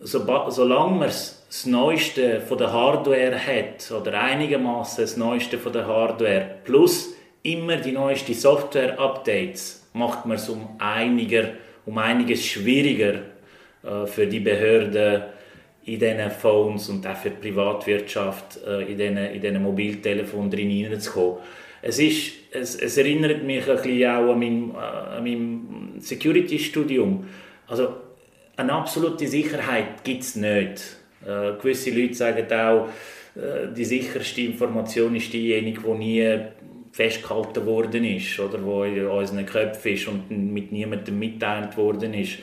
solange 0.00 0.98
man 0.98 1.08
das 1.08 1.66
Neueste 1.66 2.40
von 2.40 2.58
der 2.58 2.72
Hardware 2.72 3.38
hat, 3.38 3.90
oder 3.90 4.20
einigermaßen 4.20 5.04
das 5.04 5.16
Neueste 5.16 5.58
von 5.58 5.72
der 5.72 5.86
Hardware, 5.86 6.56
plus 6.64 7.14
immer 7.42 7.76
die 7.76 7.92
neuesten 7.92 8.34
Software-Updates, 8.34 9.88
macht 9.92 10.26
man 10.26 10.36
es 10.36 10.48
um, 10.48 10.68
einiger, 10.78 11.50
um 11.86 11.96
einiges 11.98 12.44
schwieriger, 12.44 13.22
äh, 13.82 14.06
für 14.06 14.26
die 14.26 14.40
Behörden 14.40 15.22
in 15.84 16.00
diesen 16.00 16.30
Phones 16.30 16.88
und 16.88 17.06
auch 17.06 17.16
für 17.16 17.30
die 17.30 17.48
Privatwirtschaft 17.48 18.58
äh, 18.66 18.82
in 18.82 18.98
diesen, 18.98 19.16
in 19.16 19.40
diesen 19.40 19.62
Mobiltelefonen 19.62 20.50
drin 20.50 20.68
hineinzukommen. 20.68 21.38
Es, 21.80 22.00
ist, 22.00 22.32
es, 22.50 22.74
es 22.74 22.96
erinnert 22.96 23.44
mich 23.44 23.68
ein 23.68 23.76
bisschen 23.76 24.10
auch 24.10 24.32
an 24.32 24.38
mein, 24.38 24.74
äh, 24.74 25.20
mein 25.20 26.00
Security-Studium. 26.00 27.28
Also 27.68 28.05
eine 28.56 28.72
absolute 28.72 29.26
Sicherheit 29.26 30.02
gibt 30.04 30.22
es 30.22 30.36
nicht. 30.36 30.96
Äh, 31.22 31.56
gewisse 31.60 31.90
Leute 31.90 32.14
sagen 32.14 32.46
auch, 32.52 32.88
äh, 33.36 33.72
die 33.74 33.84
sicherste 33.84 34.40
Information 34.40 35.14
ist 35.16 35.32
diejenige, 35.32 35.82
die 35.82 35.98
nie 35.98 36.38
festgehalten 36.92 37.66
worden 37.66 38.04
ist 38.04 38.40
oder 38.40 38.62
wo 38.64 38.84
in 38.84 39.06
unseren 39.06 39.44
Köpfen 39.44 39.92
ist 39.92 40.08
und 40.08 40.30
mit 40.30 40.72
niemandem 40.72 41.18
mitteilt 41.18 41.76
worden 41.76 42.14
ist. 42.14 42.38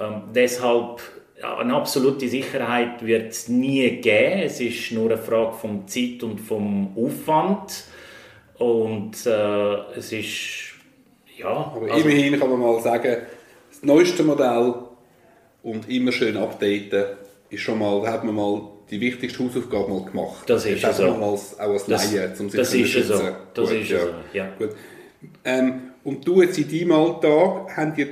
Ähm, 0.00 0.22
deshalb 0.34 1.00
eine 1.42 1.74
absolute 1.74 2.28
Sicherheit 2.28 3.04
wird 3.04 3.30
es 3.30 3.48
nie 3.48 3.88
geben. 4.00 4.40
Es 4.40 4.60
ist 4.60 4.92
nur 4.92 5.10
eine 5.10 5.18
Frage 5.18 5.52
von 5.52 5.86
Zeit 5.86 6.22
und 6.22 6.40
vom 6.40 6.96
Aufwand. 6.96 7.84
Und 8.58 9.26
äh, 9.26 9.74
es 9.96 10.12
ist 10.12 10.74
ja. 11.36 11.48
Aber 11.48 11.92
also, 11.92 12.08
immerhin 12.08 12.40
kann 12.40 12.50
man 12.50 12.58
mal 12.58 12.80
sagen, 12.80 13.18
das 13.70 13.82
neueste 13.82 14.22
Modell 14.22 14.74
und 15.66 15.90
immer 15.90 16.12
schön 16.12 16.36
updaten 16.36 17.04
ist 17.50 17.62
schon 17.62 17.78
mal, 17.78 18.00
da 18.02 18.12
hat 18.12 18.24
man 18.24 18.34
mal 18.34 18.62
die 18.90 19.00
wichtigste 19.00 19.44
Hausaufgabe 19.44 19.90
mal 19.90 20.04
gemacht. 20.04 20.48
Das 20.48 20.64
ist 20.64 20.82
das 20.82 20.96
so. 20.96 21.04
Als, 21.12 21.58
auch 21.58 21.70
als 21.70 21.88
Laie, 21.88 22.32
um 22.38 22.48
sich 22.48 22.60
das 22.60 22.70
zu 22.70 22.78
ist 22.78 23.08
so. 23.08 23.20
Das 23.52 23.68
Gut, 23.68 23.78
ist 23.78 23.90
ja. 23.90 23.98
so. 23.98 24.06
Ja. 24.32 24.48
Gut. 24.58 24.70
Ähm, 25.44 25.82
und 26.04 26.26
du 26.26 26.40
jetzt 26.42 26.56
in 26.58 26.68
deinem 26.68 26.92
Alltag, 26.92 27.76
habt 27.76 27.98
ihr 27.98 28.08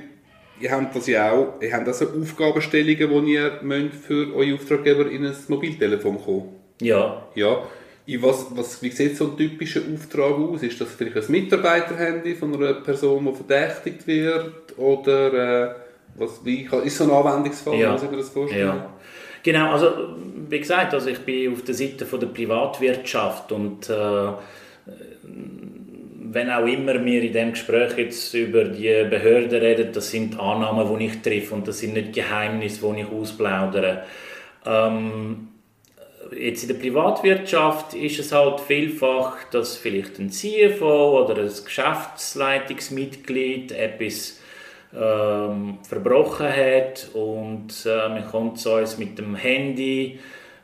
ihr 0.61 0.71
habt 0.71 0.97
das 0.97 1.07
ja 1.07 1.33
auch, 1.33 1.61
ihr 1.61 1.73
habt 1.73 1.87
also 1.87 2.07
Aufgabenstellungen, 2.09 3.27
die 3.27 3.35
ihr 3.35 3.61
müsst 3.63 4.05
für 4.05 4.35
eure 4.35 4.55
Auftraggeber 4.55 5.11
in 5.11 5.27
ein 5.27 5.35
Mobiltelefon 5.49 6.21
kommen 6.25 6.49
Ja. 6.81 7.27
Ja. 7.35 7.63
In 8.07 8.23
was, 8.23 8.47
was, 8.51 8.83
wie 8.83 8.91
sieht 8.91 9.17
so 9.17 9.31
ein 9.31 9.37
typischer 9.37 9.81
Auftrag 9.93 10.35
aus? 10.35 10.63
Ist 10.63 10.81
das 10.81 10.89
vielleicht 10.93 11.17
ein 11.17 11.33
Mitarbeiterhandy 11.33 12.35
von 12.35 12.55
einer 12.55 12.75
Person, 12.75 13.27
die 13.27 13.35
verdächtigt 13.35 14.07
wird? 14.07 14.79
Oder 14.79 15.71
äh, 15.71 15.75
was, 16.17 16.45
wie, 16.45 16.69
ist 16.85 16.97
so 16.97 17.05
ein 17.05 17.11
Anwendungsfall, 17.11 17.79
ja. 17.79 17.93
muss 17.93 18.03
ich 18.03 18.11
mir 18.11 18.19
das 18.19 18.29
vorstellen? 18.29 18.67
Ja. 18.67 18.91
Genau, 19.43 19.73
also 19.73 19.91
wie 20.49 20.59
gesagt, 20.59 20.95
also 20.95 21.11
ich 21.11 21.19
bin 21.19 21.53
auf 21.53 21.63
der 21.63 21.75
Seite 21.75 22.07
von 22.07 22.19
der 22.19 22.29
Privatwirtschaft 22.29 23.53
und 23.53 23.91
äh, 23.91 24.33
wenn 26.35 26.51
auch 26.51 26.67
immer 26.67 27.03
wir 27.05 27.23
in 27.23 27.33
dem 27.33 27.53
Gespräch 27.53 27.97
jetzt 27.97 28.35
über 28.35 28.65
die 28.65 29.07
Behörden 29.09 29.61
reden, 29.61 29.93
das 29.93 30.11
sind 30.11 30.41
Annahmen, 30.41 30.99
die 30.99 31.07
ich 31.07 31.23
treffe 31.23 31.55
und 31.55 31.69
das 31.69 31.79
sind 31.79 31.95
nicht 31.95 32.13
Geheimnisse, 32.13 32.93
die 32.93 33.03
ich 33.03 33.09
ausplaudere. 33.09 34.03
Ähm, 34.67 35.51
jetzt 36.37 36.63
in 36.63 36.69
der 36.69 36.77
Privatwirtschaft 36.77 37.95
ist 37.95 38.19
es 38.19 38.33
halt 38.33 38.61
vielfach, 38.61 39.45
dass 39.51 39.77
vielleicht 39.77 40.19
ein 40.19 40.31
CFO 40.31 41.23
oder 41.23 41.43
ein 41.43 41.53
Geschäftsleitungsmitglied 41.65 43.71
etwas 43.73 44.41
ähm, 44.97 45.79
verbrochen 45.83 46.49
hat 46.49 47.09
und 47.15 47.87
äh, 47.87 48.09
man 48.09 48.27
kommt 48.31 48.59
zu 48.59 48.73
uns 48.73 48.99
mit 48.99 49.19
dem 49.19 49.35
Handy, 49.35 50.19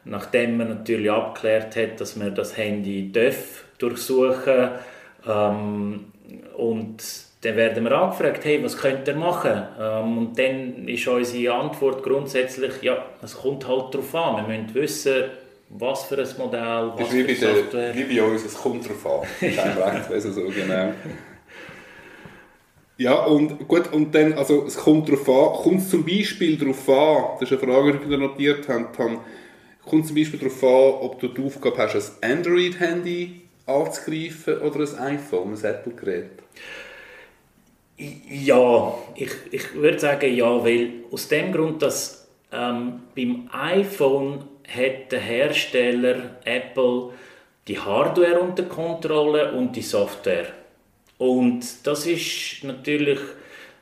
nachdem 0.04 0.56
man 0.56 0.68
natürlich 0.68 1.10
abgeklärt 1.10 1.76
hat, 1.76 2.00
dass 2.00 2.16
man 2.16 2.34
das 2.34 2.56
Handy 2.56 3.10
darf 3.12 3.64
durchsuchen 3.78 4.44
darf 4.46 4.80
ähm, 5.26 6.12
und 6.56 7.02
dann 7.42 7.56
werden 7.56 7.84
wir 7.84 7.92
angefragt, 7.92 8.44
hey, 8.44 8.62
was 8.62 8.76
könnt 8.76 9.08
ihr 9.08 9.14
machen? 9.14 9.62
Ähm, 9.80 10.18
und 10.18 10.38
dann 10.38 10.86
ist 10.86 11.08
unsere 11.08 11.54
Antwort 11.54 12.02
grundsätzlich, 12.02 12.82
ja, 12.82 13.02
es 13.22 13.34
kommt 13.34 13.66
halt 13.66 13.94
darauf 13.94 14.14
an. 14.14 14.46
Wir 14.46 14.58
müssen 14.58 14.74
wissen, 14.74 15.24
was 15.70 16.04
für 16.04 16.18
ein 16.18 16.28
Modell, 16.36 16.92
was 16.94 16.98
das 16.98 17.14
ist 17.14 17.28
wie 17.28 17.34
für 17.34 17.54
Software. 17.54 17.94
wie 17.94 18.18
bei 18.18 18.22
uns, 18.22 18.44
es 18.44 18.54
kommt 18.54 18.84
darauf 18.84 19.06
an. 19.06 19.28
Das 19.40 19.50
ist 19.50 19.58
einfach 19.58 20.10
also 20.10 20.32
so, 20.32 20.42
genau. 20.42 20.92
Ja, 23.00 23.24
und 23.24 23.66
gut, 23.66 23.90
und 23.94 24.14
dann, 24.14 24.34
also 24.34 24.66
es 24.66 24.76
kommt 24.76 25.08
darauf 25.08 25.26
an, 25.26 25.62
kommt 25.62 25.80
es 25.80 25.88
zum 25.88 26.04
Beispiel 26.04 26.58
darauf 26.58 26.86
an, 26.86 27.38
das 27.40 27.50
ist 27.50 27.62
eine 27.62 27.72
Frage, 27.72 27.98
die 27.98 28.12
ich 28.12 28.20
notiert 28.20 28.68
habe, 28.68 28.88
kommt 29.86 30.06
zum 30.06 30.14
Beispiel 30.14 30.38
darauf 30.38 30.62
an, 30.62 31.06
ob 31.06 31.18
du 31.18 31.28
die 31.28 31.42
Aufgabe 31.42 31.78
hast, 31.78 32.22
ein 32.22 32.32
Android-Handy 32.32 33.40
anzugreifen 33.64 34.58
oder 34.58 34.80
ein 34.80 35.14
iPhone, 35.16 35.54
ein 35.54 35.64
Apple-Gerät? 35.64 36.42
Ja, 37.96 38.92
ich, 39.14 39.32
ich 39.50 39.74
würde 39.76 39.98
sagen 39.98 40.34
ja, 40.34 40.62
weil 40.62 40.90
aus 41.10 41.26
dem 41.28 41.52
Grund, 41.52 41.80
dass 41.80 42.28
ähm, 42.52 43.00
beim 43.16 43.48
iPhone 43.50 44.44
hat 44.68 45.10
der 45.10 45.20
Hersteller 45.20 46.36
Apple 46.44 47.14
die 47.66 47.78
Hardware 47.78 48.40
unter 48.40 48.64
Kontrolle 48.64 49.52
und 49.52 49.74
die 49.74 49.80
Software. 49.80 50.59
Und 51.20 51.86
das 51.86 52.06
ist 52.06 52.64
natürlich 52.64 53.18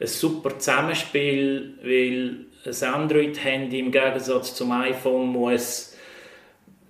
ein 0.01 0.09
super 0.09 0.59
Zusammenspiel, 0.59 1.75
weil 1.85 2.47
ein 2.67 2.95
Android-Handy 2.95 3.79
im 3.79 3.93
Gegensatz 3.93 4.57
zum 4.57 4.73
iPhone 4.73 5.29
muss 5.29 5.97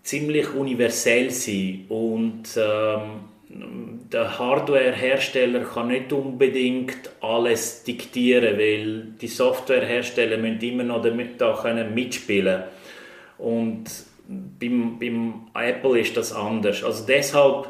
ziemlich 0.02 0.54
universell 0.54 1.30
sein 1.30 1.84
und 1.90 2.44
ähm, 2.56 4.08
der 4.10 4.38
Hardwarehersteller 4.38 5.60
kann 5.64 5.88
nicht 5.88 6.14
unbedingt 6.14 7.10
alles 7.20 7.84
diktieren, 7.84 8.56
weil 8.56 9.02
die 9.20 9.28
Softwarehersteller 9.28 10.38
müssen 10.38 10.62
immer 10.62 10.84
noch 10.84 11.02
damit 11.02 11.38
da 11.38 11.58
können 11.60 11.92
mitspielen 11.92 12.62
und 13.36 13.84
beim, 14.26 14.98
beim 14.98 15.46
Apple 15.52 16.00
ist 16.00 16.16
das 16.16 16.32
anders. 16.32 16.82
Also 16.82 17.04
deshalb 17.06 17.68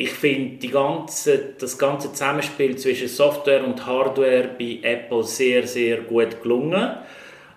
ich 0.00 0.10
finde 0.10 0.66
ganze, 0.68 1.52
das 1.58 1.76
ganze 1.76 2.10
Zusammenspiel 2.10 2.76
zwischen 2.78 3.08
Software 3.08 3.62
und 3.62 3.84
Hardware 3.84 4.48
bei 4.58 4.78
Apple 4.82 5.24
sehr, 5.24 5.66
sehr 5.66 5.98
gut 5.98 6.42
gelungen. 6.42 6.96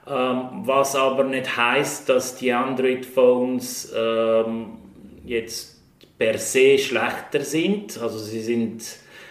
Ähm, 0.06 0.50
was 0.66 0.98
aber 0.98 1.24
nicht 1.24 1.56
heißt, 1.56 2.10
dass 2.10 2.36
die 2.36 2.52
Android-Phones 2.52 3.94
ähm, 3.96 4.74
jetzt 5.24 5.82
per 6.18 6.38
se 6.38 6.78
schlechter 6.78 7.40
sind. 7.40 7.98
Also 8.02 8.18
sie 8.18 8.42
sind 8.42 8.84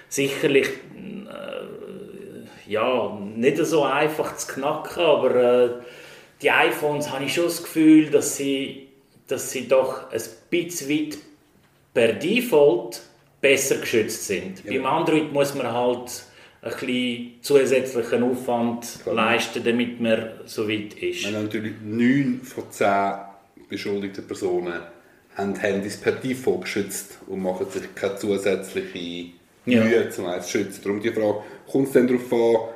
sicherlich 0.08 0.68
äh, 0.68 2.70
ja, 2.70 3.18
nicht 3.36 3.58
so 3.58 3.84
einfach 3.84 4.36
zu 4.36 4.54
knacken, 4.54 5.02
aber 5.02 5.34
äh, 5.34 5.70
die 6.40 6.50
iPhones 6.50 7.10
habe 7.10 7.24
ich 7.24 7.34
schon 7.34 7.44
das 7.44 7.62
Gefühl, 7.62 8.10
dass 8.10 8.36
sie, 8.36 8.88
dass 9.26 9.50
sie 9.50 9.68
doch 9.68 10.10
ein 10.10 10.22
bisschen 10.48 10.88
weit 10.88 11.18
per 11.94 12.14
Default 12.14 13.02
besser 13.40 13.76
geschützt 13.76 14.26
sind. 14.26 14.64
Ja. 14.64 14.72
Beim 14.72 14.86
Android 14.86 15.32
muss 15.32 15.54
man 15.54 15.70
halt 15.72 16.24
ein 16.62 16.70
bisschen 16.70 17.32
zusätzlichen 17.42 18.22
Aufwand 18.22 18.86
Klar. 19.02 19.14
leisten, 19.14 19.62
damit 19.64 20.00
man 20.00 20.40
so 20.46 20.68
weit 20.68 20.94
ist. 20.94 21.26
Wenn 21.26 21.42
natürlich 21.44 21.74
9 21.82 22.40
von 22.44 22.70
10 22.70 22.86
beschuldigten 23.68 24.26
Personen 24.26 24.80
haben 25.34 25.54
Handys 25.56 25.96
per 25.96 26.12
Default 26.12 26.62
geschützt 26.62 27.18
und 27.26 27.42
machen 27.42 27.66
sich 27.70 27.94
keine 27.94 28.16
zusätzliche 28.16 29.32
ja. 29.64 29.82
Mühe, 29.82 30.08
um 30.18 30.26
eins 30.26 30.46
zu 30.46 30.58
schützen. 30.58 30.80
Darum 30.84 31.00
die 31.00 31.10
Frage, 31.10 31.38
kommt 31.70 31.88
es 31.88 31.92
dann 31.94 32.06
darauf 32.06 32.32
an, 32.32 32.68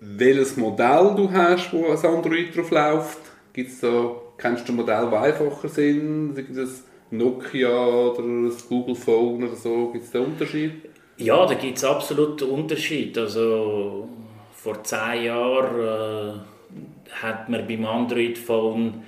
welches 0.00 0.56
Modell 0.56 1.14
du 1.16 1.30
hast, 1.32 1.72
wo 1.72 1.86
ein 1.86 1.98
Android 1.98 2.54
drauf 2.56 2.70
läuft? 2.70 3.18
Gibt's 3.52 3.80
da, 3.80 4.14
kennst 4.36 4.68
du 4.68 4.72
Modelle, 4.72 5.08
die 5.10 5.16
einfacher 5.16 5.68
sind? 5.68 6.34
Gibt 6.36 6.56
es 6.56 6.84
Nokia 7.10 7.86
oder 7.86 8.48
das 8.48 8.68
Google 8.68 8.94
Phone 8.94 9.44
oder 9.44 9.56
so? 9.56 9.90
Gibt 9.92 10.04
es 10.04 10.10
da 10.10 10.20
Unterschied? 10.20 10.72
Ja, 11.16 11.46
da 11.46 11.54
gibt 11.54 11.78
es 11.78 11.84
absolut 11.84 12.42
Unterschied. 12.42 13.16
Also 13.18 14.08
vor 14.52 14.82
zehn 14.84 15.24
Jahren 15.24 15.80
äh, 15.80 17.14
hat 17.22 17.48
man 17.48 17.66
beim 17.66 17.84
Android 17.86 18.38
Phone 18.38 19.02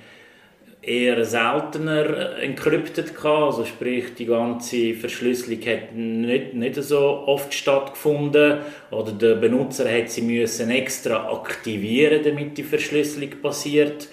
eher 0.81 1.23
seltener 1.25 2.39
encrypted 2.39 3.15
gehabt, 3.15 3.43
also 3.43 3.65
sprich 3.65 4.15
die 4.15 4.25
ganze 4.25 4.95
Verschlüsselung 4.95 5.61
hat 5.61 5.93
nicht, 5.93 6.55
nicht 6.55 6.75
so 6.83 7.23
oft 7.27 7.53
stattgefunden 7.53 8.59
oder 8.89 9.11
der 9.11 9.35
Benutzer 9.35 9.87
hat 9.91 10.09
sie 10.09 10.23
müssen 10.23 10.71
extra 10.71 11.31
aktivieren, 11.31 12.23
damit 12.23 12.57
die 12.57 12.63
Verschlüsselung 12.63 13.29
passiert 13.41 14.07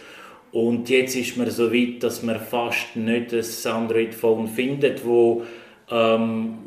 und 0.52 0.88
jetzt 0.88 1.16
ist 1.16 1.36
man 1.36 1.50
so 1.50 1.72
weit, 1.72 2.02
dass 2.02 2.22
man 2.22 2.40
fast 2.40 2.96
nicht 2.96 3.32
ein 3.32 3.72
Android-Phone 3.72 4.48
findet, 4.48 5.04
wo 5.04 5.44
ähm, 5.90 6.58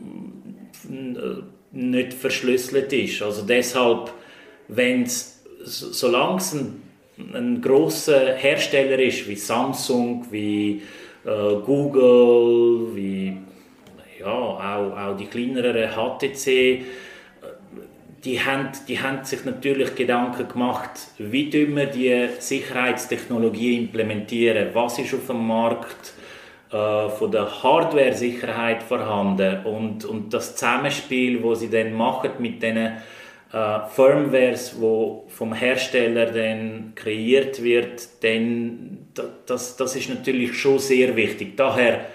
nicht 1.71 2.13
verschlüsselt 2.13 2.93
ist. 2.93 3.21
Also 3.21 3.43
deshalb, 3.43 4.11
wenn 4.67 5.03
es, 5.03 5.43
solange 5.63 6.37
es 6.37 6.53
ein 6.53 6.81
ein 7.33 7.61
großer 7.61 8.35
Hersteller 8.35 8.99
ist, 8.99 9.27
wie 9.27 9.35
Samsung, 9.35 10.25
wie 10.31 10.81
äh, 11.25 11.55
Google, 11.65 12.95
wie 12.95 13.37
ja, 14.19 14.27
auch, 14.27 14.97
auch 14.97 15.17
die 15.17 15.25
kleineren 15.25 15.91
HTC, 15.91 16.47
äh, 16.47 16.81
die 18.23 18.39
haben, 18.39 18.69
die 18.87 18.99
haben 18.99 19.23
sich 19.23 19.45
natürlich 19.45 19.95
Gedanken 19.95 20.47
gemacht, 20.47 20.91
wie 21.17 21.51
wir 21.51 21.85
die 21.87 22.29
Sicherheitstechnologie 22.39 23.77
implementieren, 23.77 24.69
was 24.73 24.99
ist 24.99 25.13
auf 25.13 25.27
dem 25.27 25.47
Markt 25.47 26.13
äh, 26.71 27.09
von 27.09 27.31
der 27.31 27.63
Hardware-Sicherheit 27.63 28.83
vorhanden 28.83 29.65
und, 29.65 30.05
und 30.05 30.33
das 30.33 30.55
Zusammenspiel, 30.55 31.41
wo 31.41 31.55
sie 31.55 31.69
dann 31.69 31.93
machen 31.93 32.31
mit 32.39 32.61
diesen 32.61 32.77
äh, 32.77 33.79
Firmwares, 33.89 34.79
wo 34.79 35.25
vom 35.27 35.53
Hersteller 35.53 36.27
dann 36.27 36.93
kreiert 36.95 37.63
wird, 37.63 38.23
dann 38.23 39.07
das, 39.45 39.75
das 39.75 39.95
ist 39.95 40.09
natürlich 40.09 40.57
schon 40.57 40.79
sehr 40.79 41.15
wichtig. 41.15 41.57
Daher 41.57 42.05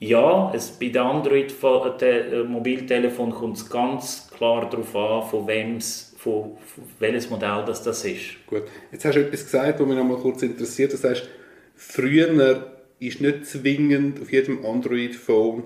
ja, 0.00 0.52
es, 0.54 0.70
bei 0.70 0.88
den 0.88 1.02
Android-Mobiltelefon 1.02 3.30
kommt 3.30 3.58
es 3.58 3.68
ganz 3.68 4.30
klar 4.34 4.70
darauf 4.70 4.96
an, 4.96 5.28
von 5.28 5.46
wem 5.46 5.78
von, 5.80 6.56
von 6.56 6.84
welches 6.98 7.28
Modell 7.30 7.62
das, 7.66 7.82
das 7.82 8.02
ist. 8.04 8.46
Gut, 8.46 8.62
jetzt 8.92 9.04
hast 9.04 9.16
du 9.16 9.20
etwas 9.20 9.44
gesagt, 9.44 9.78
was 9.78 9.86
mich 9.86 9.96
noch 9.96 10.04
mal 10.04 10.16
kurz 10.16 10.40
interessiert. 10.42 10.94
Das 10.94 11.04
heißt, 11.04 11.28
früher 11.76 12.78
ist 12.98 13.20
nicht 13.20 13.46
zwingend 13.46 14.20
auf 14.20 14.32
jedem 14.32 14.64
Android-Phone 14.64 15.64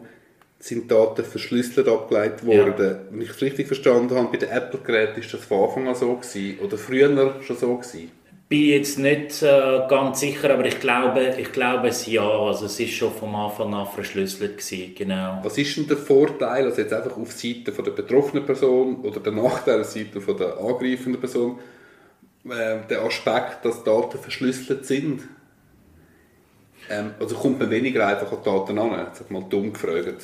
sind 0.58 0.90
Daten 0.90 1.24
verschlüsselt 1.24 1.88
abgeleitet 1.88 2.44
worden. 2.46 2.86
Ja. 2.86 3.00
Wenn 3.10 3.20
ich 3.20 3.30
es 3.30 3.42
richtig 3.42 3.66
verstanden 3.66 4.16
habe, 4.16 4.30
bei 4.32 4.38
den 4.38 4.48
Apple-Geräten 4.48 5.20
ist 5.20 5.34
das 5.34 5.44
von 5.44 5.64
Anfang 5.64 5.88
an 5.88 5.94
so 5.94 6.16
gewesen, 6.16 6.58
oder 6.60 6.78
früher 6.78 7.34
schon 7.42 7.56
so 7.56 7.76
gewesen? 7.76 8.10
Bin 8.48 8.66
jetzt 8.66 8.98
nicht 8.98 9.42
äh, 9.42 9.86
ganz 9.88 10.20
sicher, 10.20 10.52
aber 10.52 10.66
ich 10.66 10.80
glaube, 10.80 11.34
ich 11.38 11.50
glaube 11.52 11.88
es 11.88 12.06
ja. 12.06 12.28
Also 12.28 12.66
es 12.66 12.78
ist 12.78 12.92
schon 12.92 13.12
vom 13.12 13.34
Anfang 13.34 13.72
an 13.74 13.86
verschlüsselt 13.86 14.58
gewesen, 14.58 14.94
genau. 14.94 15.40
Was 15.42 15.58
ist 15.58 15.76
denn 15.76 15.86
der 15.86 15.96
Vorteil, 15.96 16.64
also 16.66 16.80
jetzt 16.80 16.92
einfach 16.92 17.16
auf 17.16 17.32
Seite 17.32 17.72
von 17.72 17.84
der 17.84 17.92
betroffenen 17.92 18.44
Person 18.44 18.96
oder 19.02 19.20
der 19.20 19.32
Nachteil 19.32 19.80
auf 19.80 19.86
Seite 19.86 20.20
von 20.20 20.36
der 20.36 20.58
angreifenden 20.58 21.20
Person, 21.20 21.58
äh, 22.44 22.78
der 22.88 23.02
Aspekt, 23.02 23.64
dass 23.64 23.82
Daten 23.82 24.18
verschlüsselt 24.18 24.84
sind? 24.84 25.22
Ähm, 26.90 27.14
also 27.18 27.34
kommt 27.36 27.58
man 27.58 27.70
weniger 27.70 28.06
einfach 28.06 28.30
an 28.30 28.44
Daten 28.44 28.78
an, 28.78 29.06
jetzt 29.06 29.30
mal 29.30 29.44
dumm 29.48 29.72
gefragt. 29.72 30.22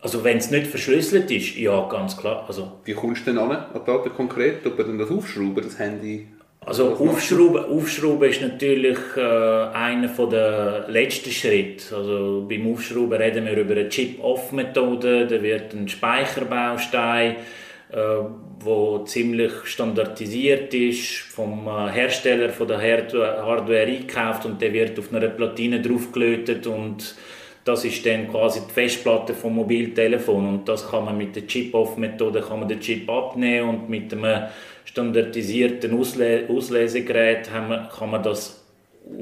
Also 0.00 0.22
wenn 0.22 0.36
es 0.36 0.50
nicht 0.50 0.68
verschlüsselt 0.68 1.30
ist, 1.30 1.56
ja, 1.56 1.88
ganz 1.88 2.16
klar. 2.16 2.44
Also, 2.46 2.72
Wie 2.84 2.94
kommst 2.94 3.22
du 3.22 3.32
denn 3.32 3.38
an, 3.38 3.50
an 3.50 3.84
Daten 3.84 4.10
konkret? 4.14 4.64
Ob 4.64 4.78
man 4.78 4.98
das 4.98 5.10
aufschrauben, 5.10 5.64
das 5.64 5.78
Handy? 5.78 6.28
Also 6.68 6.96
aufschrauben, 6.96 7.64
aufschrauben 7.64 8.28
ist 8.28 8.42
natürlich 8.42 8.98
äh, 9.16 9.20
einer 9.22 10.08
der 10.08 10.84
letzten 10.88 11.30
Schritte. 11.30 11.96
Also 11.96 12.46
beim 12.46 12.70
Aufschrauben 12.70 13.14
reden 13.14 13.46
wir 13.46 13.56
über 13.56 13.72
eine 13.72 13.88
Chip-Off-Methode. 13.88 15.26
Da 15.26 15.42
wird 15.42 15.72
ein 15.72 15.88
Speicherbaustein, 15.88 17.36
äh, 17.90 17.96
wo 18.60 18.98
ziemlich 18.98 19.52
standardisiert 19.64 20.74
ist, 20.74 21.20
vom 21.30 21.66
äh, 21.66 21.90
Hersteller 21.90 22.50
von 22.50 22.68
der 22.68 22.82
Hardware 22.82 23.86
eingekauft 23.86 24.44
und 24.44 24.60
der 24.60 24.70
wird 24.74 24.98
auf 24.98 25.10
einer 25.10 25.28
Platine 25.28 25.80
draufgelötet 25.80 26.66
und 26.66 27.14
das 27.64 27.84
ist 27.86 28.04
dann 28.04 28.30
quasi 28.30 28.60
die 28.68 28.72
Festplatte 28.74 29.32
vom 29.32 29.54
Mobiltelefon 29.54 30.48
und 30.48 30.68
das 30.68 30.90
kann 30.90 31.06
man 31.06 31.16
mit 31.16 31.34
der 31.34 31.46
Chip-Off-Methode 31.46 32.42
kann 32.42 32.60
man 32.60 32.68
den 32.68 32.80
Chip 32.80 33.08
abnehmen 33.08 33.68
und 33.68 33.88
mit 33.88 34.12
einem 34.12 34.48
standardisierten 34.88 35.98
Ausle 35.98 36.46
Auslesegerät 36.48 37.50
kann 37.50 38.10
man 38.10 38.22
das 38.22 38.64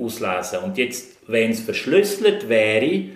auslesen. 0.00 0.60
Und 0.64 0.78
jetzt, 0.78 1.16
wenn 1.26 1.50
es 1.50 1.60
verschlüsselt 1.60 2.48
wäre, 2.48 3.06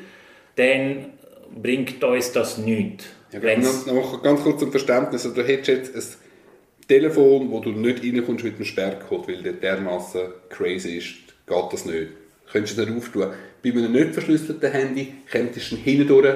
dann 0.56 1.06
bringt 1.54 2.02
uns 2.02 2.32
das 2.32 2.58
nichts. 2.58 3.06
Ja, 3.32 3.56
noch, 3.92 4.20
ganz 4.22 4.42
kurz 4.42 4.58
zum 4.58 4.72
Verständnis. 4.72 5.24
Also, 5.24 5.36
du 5.36 5.46
hättest 5.46 5.94
jetzt 5.94 6.18
ein 6.18 6.86
Telefon, 6.88 7.52
wo 7.52 7.60
du 7.60 7.70
nicht 7.70 8.02
reinkommst 8.02 8.42
mit 8.42 8.58
dem 8.58 8.64
Sperrcode, 8.64 9.28
weil 9.28 9.42
der 9.42 9.52
dermaßen 9.52 10.22
crazy 10.48 10.96
ist, 10.96 11.14
geht 11.46 11.72
das 11.72 11.84
nicht. 11.84 12.08
Könntest 12.50 12.76
du 12.76 12.84
dann 12.84 12.96
auftun. 12.96 13.28
Bei 13.62 13.70
einem 13.70 13.92
nicht 13.92 14.12
verschlüsselten 14.12 14.72
Handy 14.72 15.14
könntest 15.30 15.70
du 15.70 15.76
hindurch 15.76 16.34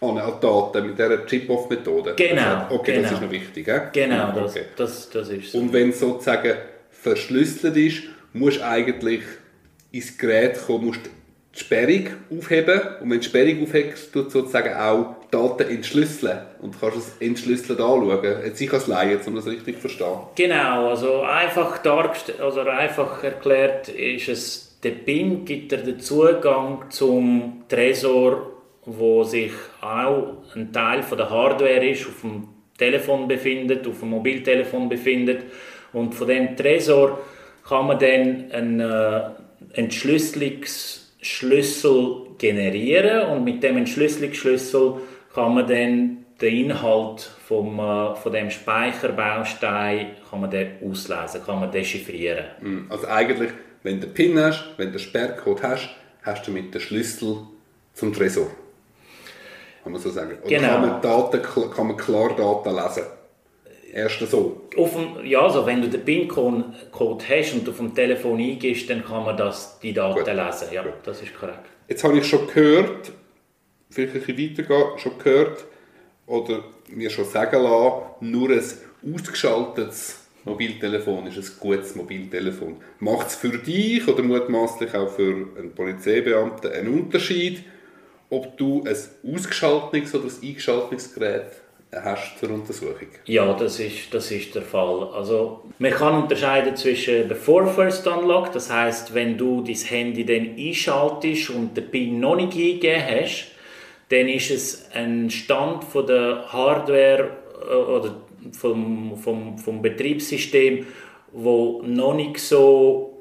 an 0.00 0.16
die 0.16 0.46
Daten 0.46 0.86
mit 0.86 0.98
dieser 0.98 1.26
Chip-Off-Methode. 1.26 2.14
Genau. 2.16 2.66
Okay, 2.70 2.92
genau. 2.92 3.02
das 3.02 3.12
ist 3.12 3.22
noch 3.22 3.30
wichtig. 3.30 3.68
Äh? 3.68 3.80
Genau, 3.92 4.32
das, 4.32 4.50
okay. 4.50 4.64
das, 4.76 5.10
das 5.10 5.28
ist 5.28 5.52
so. 5.52 5.58
Und 5.58 5.72
wenn 5.72 5.90
es 5.90 6.00
sozusagen 6.00 6.54
verschlüsselt 6.90 7.76
ist, 7.76 8.02
musst 8.32 8.58
du 8.58 8.66
eigentlich 8.66 9.22
ins 9.92 10.18
Gerät 10.18 10.58
kommen, 10.66 10.86
musst 10.86 11.00
die 11.54 11.60
Sperrung 11.60 12.08
aufheben 12.36 12.80
und 13.00 13.10
wenn 13.10 13.10
du 13.10 13.18
die 13.18 13.26
Sperrung 13.26 13.62
aufhebst, 13.62 14.12
tut 14.12 14.32
sozusagen 14.32 14.74
auch 14.74 15.14
Daten 15.30 15.70
entschlüsseln 15.70 16.40
und 16.60 16.78
kannst 16.80 16.96
es 16.96 17.12
entschlüsselt 17.20 17.80
anschauen. 17.80 18.40
Jetzt 18.44 18.60
ich 18.60 18.72
als 18.72 18.88
Laie, 18.88 19.18
um 19.24 19.36
das 19.36 19.46
richtig 19.46 19.76
zu 19.76 19.82
verstehen. 19.82 20.18
Genau, 20.34 20.88
also 20.88 21.22
einfach 21.22 21.80
also 22.40 22.60
einfach 22.60 23.22
erklärt 23.22 23.88
ist 23.88 24.28
es 24.28 24.64
der 24.84 24.90
PIN 24.90 25.44
gibt 25.44 25.72
dir 25.72 25.78
den 25.78 25.98
Zugang 25.98 26.84
zum 26.90 27.64
Tresor, 27.68 28.53
wo 28.86 29.24
sich 29.24 29.50
auch 29.80 30.34
ein 30.54 30.72
Teil 30.72 31.02
von 31.02 31.18
der 31.18 31.28
Hardware 31.30 31.84
ist, 31.88 32.06
auf 32.06 32.20
dem 32.22 32.48
Telefon 32.76 33.28
befindet, 33.28 33.86
auf 33.86 34.00
dem 34.00 34.10
Mobiltelefon 34.10 34.88
befindet. 34.88 35.44
Und 35.92 36.12
von 36.14 36.26
dem 36.28 36.56
Tresor 36.56 37.20
kann 37.66 37.86
man 37.86 37.98
dann 37.98 38.50
einen 38.50 38.80
äh, 38.80 39.20
Entschlüsselungsschlüssel 39.72 42.16
generieren 42.38 43.30
und 43.30 43.44
mit 43.44 43.62
dem 43.62 43.78
Entschlüsselungsschlüssel 43.78 44.96
kann 45.34 45.54
man 45.54 45.66
dann 45.66 46.18
den 46.40 46.56
Inhalt 46.56 47.30
vom, 47.46 47.78
äh, 47.78 48.14
von 48.16 48.32
dem 48.32 48.50
Speicherbaustein 48.50 50.16
kann 50.28 50.40
man 50.40 50.50
den 50.50 50.72
auslesen, 50.84 51.42
kann 51.46 51.60
man 51.60 51.70
dechiffrieren. 51.70 52.46
Hm, 52.60 52.86
also 52.90 53.06
eigentlich 53.06 53.52
wenn 53.84 54.00
du 54.00 54.06
den 54.06 54.14
PIN 54.14 54.38
hast, 54.38 54.64
wenn 54.78 54.86
du 54.86 54.92
den 54.92 54.98
Sperrcode 54.98 55.62
hast, 55.62 55.90
hast 56.22 56.46
du 56.46 56.50
mit 56.50 56.74
dem 56.74 56.80
Schlüssel 56.80 57.36
zum 57.92 58.14
Tresor. 58.14 58.50
Kann 59.84 59.92
man 59.92 60.00
so 60.00 60.10
sagen. 60.10 60.38
Oder 60.42 60.48
genau. 60.48 60.68
kann, 60.68 60.80
man 60.80 61.02
Daten, 61.02 61.42
kann 61.70 61.86
man 61.86 61.96
klar 61.96 62.34
Daten 62.34 62.74
lesen? 62.74 63.06
Erst 63.92 64.18
so. 64.28 64.62
Dem, 64.74 65.24
ja, 65.24 65.42
also 65.42 65.64
wenn 65.66 65.80
du 65.80 65.88
den 65.88 66.04
PIN-Code 66.04 67.24
hast 67.28 67.54
und 67.54 67.68
auf 67.68 67.76
dem 67.76 67.94
Telefon 67.94 68.40
eingibst, 68.40 68.90
dann 68.90 69.04
kann 69.04 69.24
man 69.24 69.36
das, 69.36 69.78
die 69.78 69.92
Daten 69.92 70.18
Gut. 70.18 70.26
lesen. 70.26 70.68
Ja, 70.72 70.82
Gut. 70.82 70.94
das 71.04 71.22
ist 71.22 71.38
korrekt. 71.38 71.60
Jetzt 71.86 72.02
habe 72.02 72.18
ich 72.18 72.26
schon 72.26 72.46
gehört, 72.48 73.12
vielleicht 73.90 74.14
ein 74.14 74.22
bisschen 74.22 74.50
weitergehen, 74.50 74.98
schon 74.98 75.18
gehört 75.18 75.64
oder 76.26 76.64
mir 76.88 77.10
schon 77.10 77.26
sagen 77.26 77.62
lassen, 77.62 78.02
nur 78.20 78.50
ein 78.50 78.62
ausgeschaltetes 79.14 80.24
Mobiltelefon 80.44 81.26
ist 81.26 81.38
ein 81.38 81.56
gutes 81.60 81.94
Mobiltelefon. 81.94 82.76
Macht 82.98 83.28
es 83.28 83.34
für 83.34 83.56
dich 83.58 84.06
oder 84.06 84.22
mutmaßlich 84.22 84.94
auch 84.94 85.08
für 85.08 85.48
einen 85.56 85.74
Polizeibeamten 85.74 86.70
einen 86.72 86.88
Unterschied? 86.88 87.64
Ob 88.34 88.56
du 88.56 88.84
ein 88.84 89.34
ausgeschaltetes 89.34 90.14
oder 90.14 90.24
ein 90.24 90.48
eingeschaltetes 90.48 91.14
Gerät 91.14 91.46
hast 91.92 92.38
zur 92.38 92.50
Untersuchung. 92.50 93.08
Ja, 93.26 93.52
das 93.52 93.78
ist, 93.78 94.12
das 94.12 94.30
ist 94.30 94.54
der 94.54 94.62
Fall. 94.62 95.08
Also, 95.14 95.62
man 95.78 95.92
kann 95.92 96.22
unterscheiden 96.22 96.76
zwischen 96.76 97.28
Before 97.28 97.66
First 97.66 98.06
Unlock, 98.06 98.52
das 98.52 98.70
heißt, 98.70 99.14
wenn 99.14 99.38
du 99.38 99.62
dein 99.62 99.76
Handy 99.76 100.24
dann 100.24 100.56
einschaltest 100.58 101.50
und 101.50 101.76
den 101.76 101.90
PIN 101.90 102.20
noch 102.20 102.36
nicht 102.36 102.54
eingegeben 102.54 103.02
hast, 103.06 103.52
dann 104.08 104.28
ist 104.28 104.50
es 104.50 104.90
ein 104.92 105.30
Stand 105.30 105.84
von 105.84 106.06
der 106.06 106.52
Hardware 106.52 107.30
äh, 107.68 107.74
oder 107.74 108.16
vom, 108.52 109.16
vom, 109.16 109.58
vom 109.58 109.82
Betriebssystem, 109.82 110.86
wo 111.32 111.82
noch 111.84 112.14
nicht 112.14 112.38
so 112.38 113.13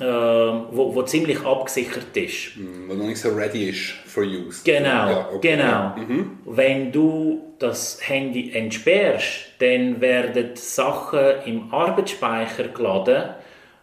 äh, 0.00 0.04
wo, 0.04 0.94
wo 0.94 1.02
ziemlich 1.02 1.44
abgesichert 1.44 2.16
ist. 2.16 2.56
Mm, 2.56 2.88
wo 2.88 2.94
noch 2.94 3.06
nicht 3.06 3.20
so 3.20 3.28
ready 3.30 3.68
ist 3.68 3.90
for 4.06 4.22
use. 4.22 4.62
Genau, 4.64 5.10
ja, 5.10 5.28
okay. 5.32 5.56
genau. 5.56 5.94
Mhm. 5.96 6.38
Wenn 6.46 6.90
du 6.90 7.54
das 7.58 8.00
Handy 8.02 8.52
entsperrst, 8.52 9.52
dann 9.58 10.00
werden 10.00 10.50
Sachen 10.54 11.42
im 11.44 11.72
Arbeitsspeicher 11.72 12.68
geladen, 12.68 13.34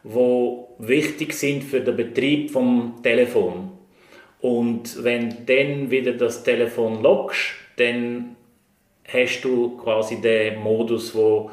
wo 0.03 0.75
wichtig 0.79 1.33
sind 1.33 1.63
für 1.63 1.81
den 1.81 1.95
Betrieb 1.95 2.49
vom 2.49 2.95
Telefon. 3.03 3.71
Und 4.39 5.03
wenn 5.03 5.45
dann 5.45 5.91
wieder 5.91 6.13
das 6.13 6.43
Telefon 6.43 7.01
lockst, 7.03 7.53
dann 7.77 8.35
hast 9.07 9.41
du 9.41 9.77
quasi 9.77 10.19
den 10.19 10.59
Modus, 10.59 11.13
wo 11.13 11.51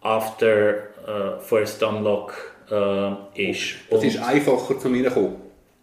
after 0.00 0.74
uh, 1.06 1.40
first 1.40 1.82
unlock 1.82 2.53
uh, 2.70 3.16
ist. 3.34 3.74
Das 3.90 4.04
ist 4.04 4.18
einfacher 4.18 4.78
zu 4.78 4.88
mir 4.88 5.10
kommen. 5.10 5.36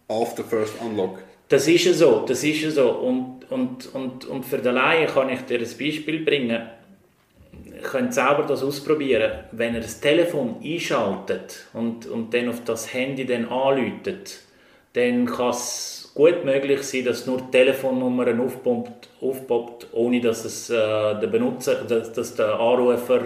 After 0.08 0.44
first 0.44 0.74
unlock. 0.80 1.22
Das 1.48 1.68
ist 1.68 1.84
ja 1.84 1.92
so, 1.92 2.24
das 2.26 2.42
ist 2.44 2.62
ja 2.62 2.70
so. 2.70 2.90
Und, 2.90 3.50
und, 3.50 3.94
und, 3.94 4.24
und 4.24 4.44
für 4.44 4.58
den 4.58 4.74
Laien 4.74 5.08
kann 5.08 5.28
ich 5.28 5.40
dir 5.42 5.58
ein 5.58 5.64
Beispiel 5.78 6.24
bringen. 6.24 6.62
Ihr 7.66 7.82
könnt 7.82 8.14
selber 8.14 8.44
das 8.48 8.62
ausprobieren. 8.62 9.30
Wenn 9.52 9.74
ihr 9.74 9.80
das 9.80 10.00
Telefon 10.00 10.56
einschaltet 10.64 11.66
und, 11.74 12.06
und 12.06 12.32
dann 12.32 12.48
auf 12.48 12.64
das 12.64 12.92
Handy 12.94 13.26
dann 13.26 13.48
anläutet, 13.48 14.40
dann 14.94 15.26
kann 15.26 15.50
es 15.50 16.12
gut 16.14 16.44
möglich 16.44 16.82
sein, 16.82 17.04
dass 17.04 17.26
nur 17.26 17.50
Telefonnummern 17.50 18.40
aufpoppt, 18.40 19.08
aufpoppt 19.20 19.88
ohne 19.92 20.20
dass 20.20 20.44
es 20.44 20.68
äh, 20.70 20.74
der 20.74 21.28
Benutzer, 21.28 21.84
dass, 21.84 22.12
dass, 22.12 22.34
der 22.34 22.58
Anrufer, 22.58 23.20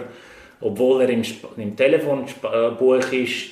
obwohl 0.60 1.02
er 1.02 1.08
im, 1.10 1.22
im 1.56 1.76
Telefonbuch 1.76 3.12
ist, 3.12 3.50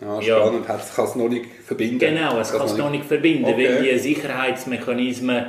ja, 0.00 0.20
spannend, 0.20 0.68
ja. 0.68 0.76
es 0.76 0.94
kann 0.94 1.04
es 1.04 1.14
noch 1.14 1.28
nicht 1.28 1.46
verbinden. 1.64 1.98
Genau, 1.98 2.40
es 2.40 2.52
kann 2.52 2.66
es 2.66 2.76
noch 2.76 2.90
nicht 2.90 3.04
verbinden, 3.04 3.44
okay. 3.44 3.68
weil 3.68 3.82
die 3.82 3.98
Sicherheitsmechanismen, 3.98 5.46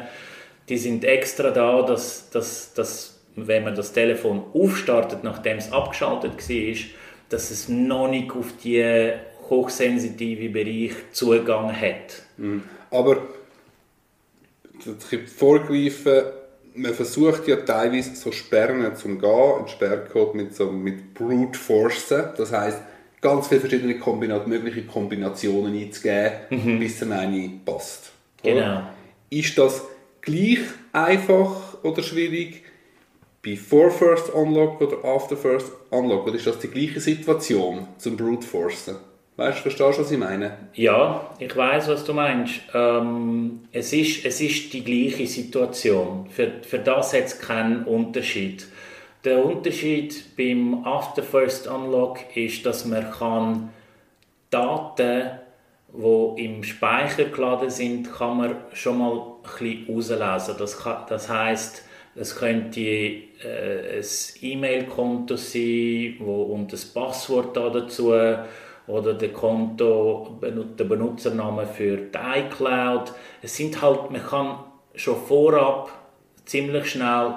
die 0.70 0.78
sind 0.78 1.04
extra 1.06 1.50
da, 1.50 1.82
dass, 1.82 2.30
dass, 2.30 2.74
dass 2.74 3.20
wenn 3.36 3.64
man 3.64 3.76
das 3.76 3.94
Telefon 3.94 4.44
aufstartet, 4.54 5.24
nachdem 5.24 5.58
es 5.58 5.72
abgeschaltet 5.72 6.38
war, 6.38 6.76
dass 7.30 7.50
es 7.50 7.68
noch 7.68 8.08
nicht 8.08 8.32
auf 8.32 8.54
die 8.64 9.14
hochsensitive 9.50 10.50
Bereich 10.50 10.94
Zugang 11.12 11.76
hat. 11.76 12.22
Mhm. 12.38 12.64
Aber 12.92 13.18
ich 15.12 15.30
vorgreifen, 15.30 16.24
man 16.76 16.94
versucht 16.94 17.48
ja 17.48 17.58
teilweise 17.58 18.16
so 18.16 18.32
Sperren 18.32 18.96
zu 18.96 19.08
gehen, 19.08 19.26
einen 19.26 19.68
Sperrcode 19.68 20.36
mit, 20.36 20.56
so, 20.56 20.72
mit 20.72 21.14
Brute 21.14 21.58
Forcen, 21.58 22.24
das 22.38 22.52
heißt 22.52 22.80
ganz 23.22 23.48
viele 23.48 23.62
verschiedene 23.62 23.98
Kombinat 24.00 24.48
mögliche 24.48 24.84
Kombinationen 24.84 25.76
einzugeben, 25.76 26.32
mhm. 26.50 26.80
bis 26.80 27.00
dann 27.00 27.14
eine 27.14 27.50
passt. 27.66 28.12
Genau. 28.44 28.84
Ist 29.30 29.58
das 29.58 29.84
gleich 30.22 30.60
einfach 30.92 31.84
oder 31.84 32.04
schwierig 32.04 32.64
before 33.42 33.92
first 33.92 34.30
unlock 34.30 34.82
oder 34.82 35.04
after 35.06 35.38
first 35.38 35.72
unlock? 35.90 36.28
Oder 36.28 36.36
ist 36.36 36.48
das 36.48 36.60
die 36.60 36.68
gleiche 36.68 37.00
Situation 37.00 37.88
zum 37.98 38.18
Brute 38.18 38.46
Forcen? 38.46 38.96
Weißt 39.36 39.58
du, 39.58 39.62
verstehst 39.64 39.98
du, 39.98 40.04
was 40.04 40.12
ich 40.12 40.18
meine? 40.20 40.58
Ja, 40.76 41.32
ich 41.40 41.56
weiß, 41.56 41.88
was 41.88 42.04
du 42.04 42.14
meinst. 42.14 42.62
Ähm, 42.74 43.62
es, 43.72 43.92
ist, 43.92 44.26
es 44.26 44.40
ist 44.40 44.72
die 44.74 44.84
gleiche 44.84 45.26
Situation. 45.26 46.28
Für, 46.30 46.52
für 46.62 46.78
das 46.78 47.14
hat 47.14 47.24
es 47.24 47.40
keinen 47.40 47.86
Unterschied. 47.86 48.68
Der 49.24 49.44
Unterschied 49.44 50.36
beim 50.38 50.86
After 50.86 51.24
First 51.24 51.68
Unlock 51.68 52.20
ist, 52.36 52.64
dass 52.66 52.86
man 52.86 53.10
kann 53.12 53.70
Daten, 54.52 55.32
die 55.92 56.46
im 56.46 56.64
Speicher 56.64 57.26
geladen 57.26 57.72
sind, 57.72 58.14
kann 58.14 58.38
man 58.38 58.56
schon 58.74 59.00
mal 59.00 59.38
ein 59.60 59.86
rauslesen. 59.90 60.56
Das, 60.60 60.80
kann, 60.80 61.06
das 61.10 61.30
heisst, 61.30 61.84
es 62.16 62.36
könnte 62.36 62.82
äh, 62.82 63.98
ein 63.98 64.06
E-Mail-Konto 64.42 65.38
sein 65.38 66.18
wo, 66.20 66.44
und 66.44 66.72
das 66.72 66.86
Passwort 66.86 67.58
da 67.58 67.70
dazu 67.70 68.14
oder 68.88 69.14
der 69.14 69.32
Konto, 69.32 70.40
der 70.42 70.84
Benutzername 70.84 71.66
für 71.66 71.98
die 71.98 72.18
iCloud. 72.18 73.14
Es 73.42 73.56
sind 73.56 73.82
halt, 73.82 74.12
man 74.12 74.26
kann 74.26 74.60
schon 74.96 75.18
vorab 75.26 75.92
ziemlich 76.46 76.90
schnell 76.90 77.34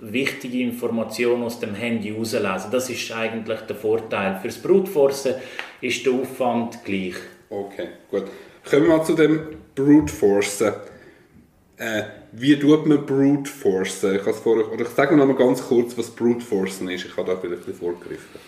wichtige 0.00 0.62
Informationen 0.62 1.42
aus 1.44 1.60
dem 1.60 1.74
Handy 1.74 2.10
herauslesen. 2.10 2.70
Das 2.70 2.88
ist 2.88 3.12
eigentlich 3.12 3.60
der 3.60 3.76
Vorteil. 3.76 4.38
Für 4.40 4.48
das 4.48 4.58
Brutforcen 4.58 5.34
ist 5.80 6.06
der 6.06 6.12
Aufwand 6.12 6.84
gleich. 6.84 7.16
Okay, 7.50 7.88
gut. 8.10 8.24
Kommen 8.68 8.82
wir 8.82 8.96
mal 8.96 9.04
zu 9.04 9.14
dem 9.14 9.40
Brute 9.74 10.12
Äh, 11.76 12.02
wie 12.32 12.58
tut 12.58 12.86
man 12.86 13.06
Brute 13.06 13.50
Forcen? 13.50 14.16
Ich, 14.16 14.22
vorher, 14.22 14.80
ich 14.80 14.88
sage 14.88 15.16
noch 15.16 15.26
mal 15.26 15.36
ganz 15.36 15.62
kurz, 15.62 15.96
was 15.96 16.10
Brute 16.10 16.44
Forcen 16.44 16.88
ist. 16.90 17.06
Ich 17.06 17.16
habe 17.16 17.30
da 17.30 17.36
vielleicht 17.36 17.62
ein 17.62 17.66
bisschen 17.66 17.78
vorgegriffen. 17.78 18.40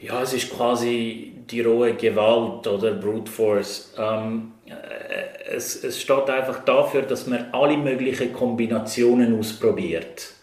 Ja, 0.00 0.22
es 0.22 0.32
ist 0.32 0.54
quasi 0.54 1.32
die 1.50 1.60
rohe 1.60 1.94
Gewalt 1.94 2.68
oder 2.68 2.92
Brute 2.92 3.30
Force. 3.30 3.92
Ähm, 3.98 4.52
äh, 4.66 5.54
es, 5.56 5.82
es 5.82 6.00
steht 6.00 6.30
einfach 6.30 6.64
dafür, 6.64 7.02
dass 7.02 7.26
man 7.26 7.46
alle 7.50 7.76
möglichen 7.76 8.32
Kombinationen 8.32 9.36
ausprobiert. 9.36 10.34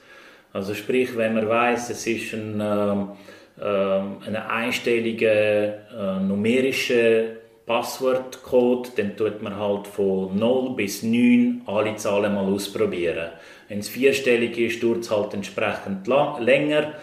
Also 0.51 0.73
sprich, 0.73 1.15
wenn 1.15 1.35
man 1.35 1.47
weiß, 1.47 1.89
es 1.89 2.05
ist 2.05 2.33
ein, 2.33 2.59
äh, 2.59 3.63
äh, 3.63 4.01
ein 4.27 4.35
einstelliger 4.35 5.29
äh, 5.29 6.19
numerischer 6.21 7.23
Passwortcode, 7.65 8.91
dann 8.97 9.15
tut 9.15 9.41
man 9.41 9.57
halt 9.57 9.87
von 9.87 10.37
0 10.37 10.75
bis 10.75 11.01
9 11.01 11.61
alle 11.65 11.95
Zahlen 11.95 12.35
mal 12.35 12.45
ausprobieren. 12.45 13.29
Wenn 13.69 13.79
es 13.79 13.87
vierstellig 13.87 14.57
ist, 14.57 14.83
dauert 14.83 14.99
es 14.99 15.11
halt 15.11 15.33
entsprechend 15.33 16.07
länger, 16.07 16.93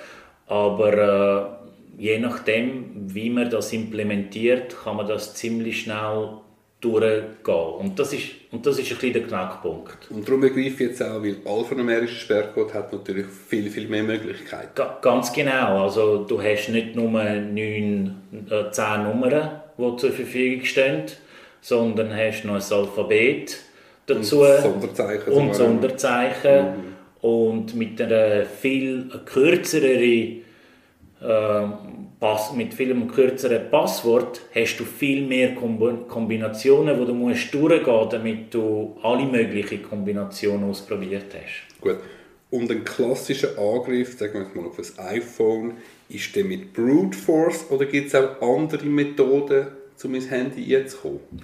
aber 0.46 1.58
äh, 1.61 1.61
je 1.96 2.18
nachdem, 2.18 3.14
wie 3.14 3.30
man 3.30 3.50
das 3.50 3.72
implementiert, 3.72 4.76
kann 4.82 4.96
man 4.96 5.06
das 5.06 5.34
ziemlich 5.34 5.82
schnell 5.82 6.28
durchgehen. 6.80 7.74
Und 7.78 7.98
das 7.98 8.12
ist, 8.12 8.24
und 8.50 8.66
das 8.66 8.78
ist 8.78 8.90
ein 8.90 8.96
bisschen 8.96 9.12
der 9.12 9.22
Knackpunkt. 9.22 10.10
Und 10.10 10.26
darum 10.26 10.40
begreife 10.40 10.68
ich 10.68 10.78
jetzt 10.80 11.02
auch, 11.02 11.22
weil 11.22 11.36
alphanumerischer 11.44 12.16
Sperrcode 12.16 12.74
hat 12.74 12.92
natürlich 12.92 13.26
viel, 13.26 13.70
viel 13.70 13.88
mehr 13.88 14.02
Möglichkeiten. 14.02 14.72
Ga 14.74 14.98
ganz 15.00 15.32
genau. 15.32 15.84
Also 15.84 16.24
du 16.24 16.42
hast 16.42 16.68
nicht 16.70 16.96
nur 16.96 17.08
neun, 17.08 18.16
äh, 18.50 18.70
zehn 18.72 19.04
Nummern, 19.04 19.62
die 19.78 19.96
zur 19.96 20.10
Verfügung 20.10 20.64
stehen, 20.64 21.04
sondern 21.60 22.14
hast 22.14 22.44
noch 22.44 22.54
ein 22.54 22.78
Alphabet 22.78 23.58
dazu. 24.06 24.40
Und 24.40 24.60
Sonderzeichen. 24.60 25.32
Und 25.32 25.54
Sonderzeichen. 25.54 26.64
Mhm. 26.64 26.92
Und 27.20 27.76
mit 27.76 28.02
einer 28.02 28.44
viel 28.44 29.08
kürzeren 29.24 30.42
Pass, 31.22 32.52
mit 32.52 32.74
viel 32.74 32.94
kürzeren 33.06 33.70
Passwort 33.70 34.42
hast 34.54 34.76
du 34.78 34.84
viel 34.84 35.26
mehr 35.26 35.54
Kombinationen, 35.54 36.98
wo 36.98 37.04
du 37.04 37.14
musst 37.14 37.52
durchgehen 37.52 37.94
musst, 37.94 38.12
damit 38.12 38.54
du 38.54 38.96
alle 39.02 39.24
möglichen 39.24 39.82
Kombinationen 39.82 40.70
ausprobiert 40.70 41.26
hast. 41.34 41.80
Gut. 41.80 41.98
Und 42.50 42.70
ein 42.70 42.84
klassischer 42.84 43.58
Angriff, 43.58 44.18
sagen 44.18 44.46
wir 44.54 44.62
mal 44.62 44.68
auf 44.68 44.78
ein 44.78 45.04
iPhone, 45.16 45.74
ist 46.10 46.36
der 46.36 46.44
mit 46.44 46.74
Brute 46.74 47.16
Force 47.16 47.70
oder 47.70 47.86
gibt 47.86 48.08
es 48.08 48.14
auch 48.14 48.40
andere 48.42 48.84
Methoden, 48.84 49.68
um 50.04 50.12
mein 50.12 50.28
Handy 50.28 50.62
jetzt 50.62 50.96
zu 50.96 50.98
kommen? 50.98 51.42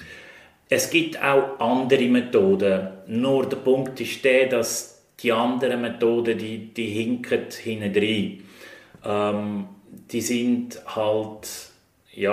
Es 0.68 0.90
gibt 0.90 1.22
auch 1.22 1.58
andere 1.60 2.06
Methoden. 2.08 2.88
Nur 3.06 3.48
der 3.48 3.56
Punkt 3.56 3.98
ist 4.00 4.22
der, 4.22 4.48
dass 4.48 5.02
die 5.20 5.32
anderen 5.32 5.80
Methoden, 5.80 6.36
die, 6.36 6.74
die 6.74 6.86
hinken 6.86 7.46
hinten 7.50 7.94
rein. 7.94 8.42
Ähm, 9.04 9.68
die 10.10 10.20
sind 10.20 10.80
halt 10.86 11.70
ja, 12.12 12.32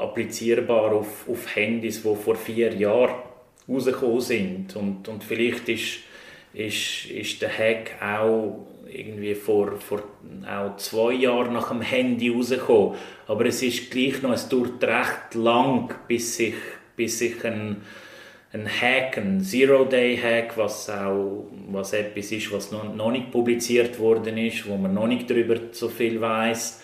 applizierbar 0.00 0.92
auf, 0.92 1.28
auf 1.28 1.54
Handys, 1.54 2.02
die 2.02 2.16
vor 2.16 2.36
vier 2.36 2.74
Jahren 2.74 3.14
rausgekommen 3.68 4.20
sind. 4.20 4.76
Und, 4.76 5.08
und 5.08 5.24
vielleicht 5.24 5.68
ist, 5.68 6.00
ist, 6.52 7.06
ist 7.06 7.42
der 7.42 7.56
Hack 7.56 7.92
auch 8.02 8.66
irgendwie 8.92 9.34
vor, 9.34 9.76
vor 9.76 10.02
auch 10.48 10.76
zwei 10.76 11.12
Jahren 11.12 11.52
nach 11.52 11.68
dem 11.68 11.80
Handy 11.80 12.30
rausgekommen. 12.30 12.96
Aber 13.28 13.46
es 13.46 13.62
ist 13.62 13.90
gleich 13.90 14.20
noch, 14.22 14.32
es 14.32 14.48
dauert 14.48 14.82
recht 14.82 15.34
lang, 15.34 15.94
bis 16.08 16.36
sich, 16.36 16.54
bis 16.96 17.18
sich 17.20 17.44
ein, 17.44 17.82
ein 18.52 18.66
Hack, 18.66 19.16
ein 19.16 19.40
Zero-Day-Hack, 19.40 20.56
was 20.56 20.90
auch 20.90 21.44
was 21.70 21.92
etwas 21.92 22.32
ist, 22.32 22.52
was 22.52 22.72
noch, 22.72 22.94
noch 22.94 23.12
nicht 23.12 23.30
publiziert 23.30 23.98
worden 23.98 24.36
ist, 24.38 24.68
wo 24.68 24.76
man 24.76 24.94
noch 24.94 25.06
nicht 25.06 25.30
darüber 25.30 25.56
so 25.70 25.88
viel 25.88 26.20
weiß, 26.20 26.82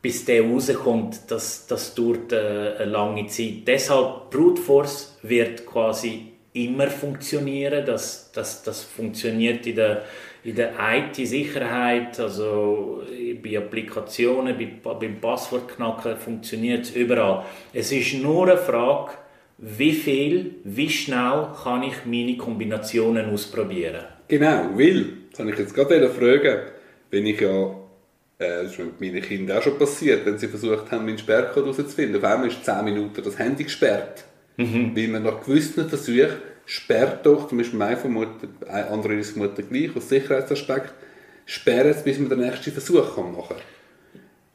bis 0.00 0.24
der 0.24 0.42
rauskommt, 0.42 1.30
das, 1.30 1.66
das 1.66 1.94
dauert 1.94 2.32
äh, 2.32 2.76
eine 2.78 2.84
lange 2.90 3.26
Zeit. 3.26 3.66
Deshalb 3.66 4.30
Brute 4.30 4.60
Force 4.60 5.18
wird 5.22 5.66
quasi 5.66 6.32
immer 6.54 6.88
funktionieren. 6.88 7.84
Das, 7.84 8.30
das, 8.32 8.62
das 8.62 8.82
funktioniert 8.82 9.66
in 9.66 9.76
der, 9.76 10.04
in 10.42 10.54
der 10.54 10.72
IT-Sicherheit, 10.78 12.18
also 12.18 13.02
bei 13.42 13.58
Applikationen, 13.58 14.56
bei, 14.56 14.94
beim 14.94 15.20
Passwortknacken 15.20 16.16
funktioniert 16.16 16.84
es 16.84 16.90
überall. 16.92 17.44
Es 17.72 17.92
ist 17.92 18.14
nur 18.14 18.48
eine 18.48 18.56
Frage, 18.56 19.12
wie 19.64 19.92
viel, 19.92 20.56
wie 20.64 20.90
schnell 20.90 21.48
kann 21.62 21.82
ich 21.82 22.04
meine 22.04 22.36
Kombinationen 22.36 23.30
ausprobieren. 23.30 24.04
Genau, 24.28 24.68
weil, 24.74 25.06
das 25.30 25.40
habe 25.40 25.50
ich 25.52 25.58
jetzt 25.58 25.74
gerade 25.74 26.08
fragen, 26.10 26.58
wenn 27.10 27.26
ich 27.26 27.40
ja, 27.40 27.68
äh, 28.38 28.62
das 28.62 28.72
ist 28.72 28.78
mit 28.78 29.00
meinen 29.00 29.22
Kindern 29.22 29.58
auch 29.58 29.62
schon 29.62 29.78
passiert, 29.78 30.26
wenn 30.26 30.36
sie 30.36 30.48
versucht 30.48 30.90
haben, 30.90 31.06
meinen 31.06 31.16
Sperrcode 31.16 31.64
herauszufinden, 31.64 32.16
auf 32.16 32.30
einmal 32.30 32.48
ist 32.48 32.64
10 32.64 32.84
Minuten 32.84 33.22
das 33.22 33.38
Handy 33.38 33.64
gesperrt. 33.64 34.24
Mhm. 34.58 34.94
Weil 34.94 35.08
man 35.08 35.22
nach 35.22 35.42
gewissen 35.42 35.88
Versuchen 35.88 36.36
sperrt 36.66 37.24
doch, 37.24 37.48
zum 37.48 37.58
Beispiel 37.58 37.78
meine 37.78 38.08
Mutter, 38.08 38.48
andere 38.90 39.14
ist 39.14 39.36
Mutter 39.36 39.62
gleich, 39.62 39.96
aus 39.96 40.10
Sicherheitsaspekt, 40.10 40.92
sperrt 41.46 41.86
es, 41.86 42.04
bis 42.04 42.18
man 42.18 42.28
den 42.28 42.40
nächsten 42.40 42.70
Versuch 42.70 43.14
kann 43.14 43.32
machen 43.32 43.56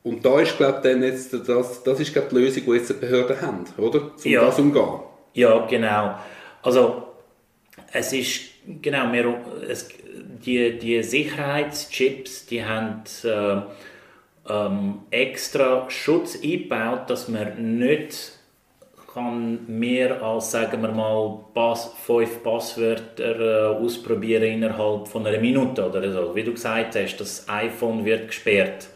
Und 0.10 0.26
da 0.26 0.40
ist, 0.40 0.58
glaube 0.58 0.82
ich, 0.90 1.02
jetzt, 1.02 1.34
das, 1.48 1.84
das 1.84 2.00
ist, 2.00 2.14
glaube 2.14 2.30
die 2.32 2.38
Lösung, 2.38 2.64
die 2.66 2.72
jetzt 2.72 2.90
die 2.90 2.94
Behörden 2.94 3.40
haben, 3.40 3.66
oder? 3.78 4.02
Um 4.02 4.12
ja. 4.24 4.42
das 4.42 4.58
umgehen. 4.58 5.00
Ja, 5.34 5.66
genau. 5.68 6.16
Also, 6.64 7.04
es 7.94 8.12
ist, 8.14 8.42
genau, 8.82 9.12
wir, 9.12 9.40
es, 9.70 9.90
die, 10.44 10.80
die 10.80 11.04
Sicherheitschips, 11.04 12.48
die 12.48 12.66
haben 12.66 13.04
äh, 13.24 13.62
ähm, 14.52 15.00
extra 15.12 15.90
Schutz 15.92 16.40
eingebaut, 16.42 17.10
dass 17.10 17.28
man 17.28 17.78
nicht 17.78 18.34
kann 19.14 19.60
mehr 19.68 20.22
als, 20.24 20.52
sagen 20.52 20.82
wir 20.82 20.92
mal, 20.92 21.40
Pass, 21.54 21.94
fünf 22.04 22.44
Passwörter 22.44 23.40
äh, 23.40 23.76
ausprobieren 23.84 24.44
innerhalb 24.44 25.08
von 25.08 25.26
einer 25.26 25.40
Minute 25.40 25.88
oder 25.88 26.12
so. 26.12 26.36
Wie 26.36 26.44
du 26.44 26.52
gesagt 26.52 26.96
hast, 26.96 27.18
das 27.18 27.48
iPhone 27.48 28.06
wird 28.06 28.28
gesperrt. 28.28 28.88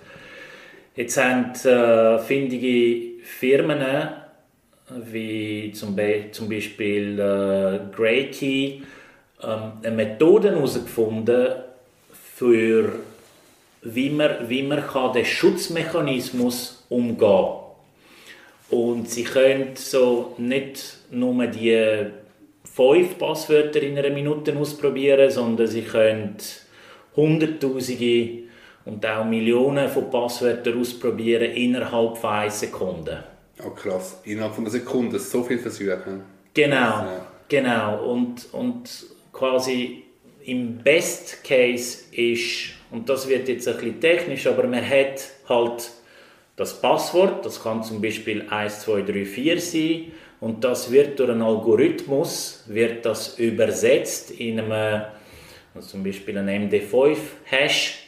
Jetzt 0.95 1.17
haben 1.17 1.53
äh, 1.65 2.19
findige 2.19 3.23
Firmen, 3.23 3.83
wie 5.11 5.71
zum, 5.73 5.95
Be 5.95 6.25
zum 6.31 6.47
Beispiel 6.47 7.19
äh, 7.19 7.79
Graykey, 7.95 8.83
ähm, 9.41 9.71
eine 9.81 9.95
Methode 9.95 10.51
herausgefunden, 10.51 11.47
für 12.35 12.93
wie 13.81 14.09
man, 14.11 14.47
wie 14.47 14.61
man 14.61 14.85
kann 14.85 15.13
den 15.13 15.25
Schutzmechanismus 15.25 16.85
umgehen 16.89 17.17
kann. 17.17 17.57
Und 18.69 19.09
sie 19.09 19.23
können 19.23 19.75
so 19.75 20.35
nicht 20.37 20.97
nur 21.09 21.47
die 21.47 22.05
fünf 22.63 23.17
Passwörter 23.17 23.81
in 23.81 23.97
einer 23.97 24.09
Minute 24.11 24.55
ausprobieren, 24.55 25.31
sondern 25.31 25.67
sie 25.67 25.81
können 25.81 26.37
Hunderttausende 27.15 28.43
und 28.85 29.05
auch 29.05 29.25
Millionen 29.25 29.89
von 29.89 30.09
Passwörtern 30.09 30.79
ausprobieren 30.79 31.51
innerhalb 31.51 32.17
von 32.17 32.29
einer 32.29 32.51
Sekunde. 32.51 33.23
Oh 33.65 33.69
krass, 33.69 34.19
innerhalb 34.23 34.53
von 34.53 34.63
einer 34.63 34.71
Sekunde 34.71 35.19
so 35.19 35.43
viel 35.43 35.59
versuchen. 35.59 36.23
Genau, 36.53 36.75
ja. 36.75 37.27
genau. 37.47 38.03
Und, 38.11 38.53
und 38.53 39.05
quasi 39.31 40.03
im 40.45 40.77
Best 40.77 41.43
Case 41.43 42.05
ist, 42.11 42.73
und 42.91 43.07
das 43.07 43.27
wird 43.27 43.47
jetzt 43.47 43.67
ein 43.67 43.75
bisschen 43.75 44.01
technisch, 44.01 44.47
aber 44.47 44.67
man 44.67 44.87
hat 44.87 45.29
halt 45.47 45.91
das 46.55 46.79
Passwort, 46.79 47.45
das 47.45 47.63
kann 47.63 47.83
zum 47.83 48.01
Beispiel 48.01 48.41
1234 48.41 49.71
sein 49.71 50.11
und 50.39 50.63
das 50.63 50.91
wird 50.91 51.19
durch 51.19 51.31
einen 51.31 51.41
Algorithmus 51.41 52.63
wird 52.67 53.05
das 53.05 53.39
übersetzt 53.39 54.31
in 54.31 54.59
einem 54.59 55.03
also 55.73 55.87
zum 55.87 56.03
Beispiel 56.03 56.37
ein 56.37 56.69
MD5-Hash 56.69 58.02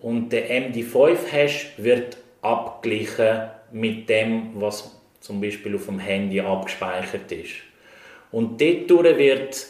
und 0.00 0.30
der 0.30 0.50
MD5-Hash 0.50 1.72
wird 1.76 2.16
abgeglichen 2.42 3.50
mit 3.72 4.08
dem, 4.08 4.52
was 4.54 5.00
zum 5.20 5.40
Beispiel 5.40 5.76
auf 5.76 5.86
dem 5.86 5.98
Handy 5.98 6.40
abgespeichert 6.40 7.30
ist. 7.30 7.56
Und 8.32 8.60
dort 8.60 9.18
wird 9.18 9.66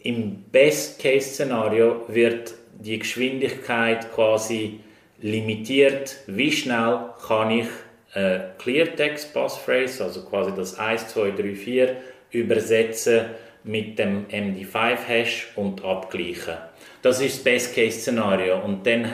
im 0.00 0.44
Best-Case-Szenario 0.50 2.02
wird 2.08 2.54
die 2.78 2.98
Geschwindigkeit 2.98 4.12
quasi 4.12 4.80
limitiert, 5.20 6.16
wie 6.26 6.52
schnell 6.52 7.10
kann 7.26 7.50
ich 7.50 7.66
äh, 8.14 8.40
Cleartext 8.58 9.34
Passphrase, 9.34 10.04
also 10.04 10.24
quasi 10.24 10.52
das 10.54 10.78
1, 10.78 11.08
2, 11.08 11.30
3, 11.32 11.54
4, 11.54 11.96
übersetzen 12.30 13.26
mit 13.64 13.98
dem 13.98 14.26
MD5-Hash 14.28 15.48
und 15.56 15.84
abgleichen. 15.84 16.56
Das 17.02 17.20
ist 17.20 17.36
das 17.36 17.44
Best-Case-Szenario. 17.44 18.60
Und 18.64 18.86
dann... 18.86 19.04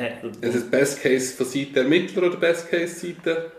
Ist 0.41 0.55
das 0.55 0.71
Best-Case 0.71 1.37
von 1.37 1.47
Seite 1.47 1.73
der 1.75 1.83
Ermittler 1.83 2.23
oder 2.25 2.37
Best-Case-Seite 2.37 3.53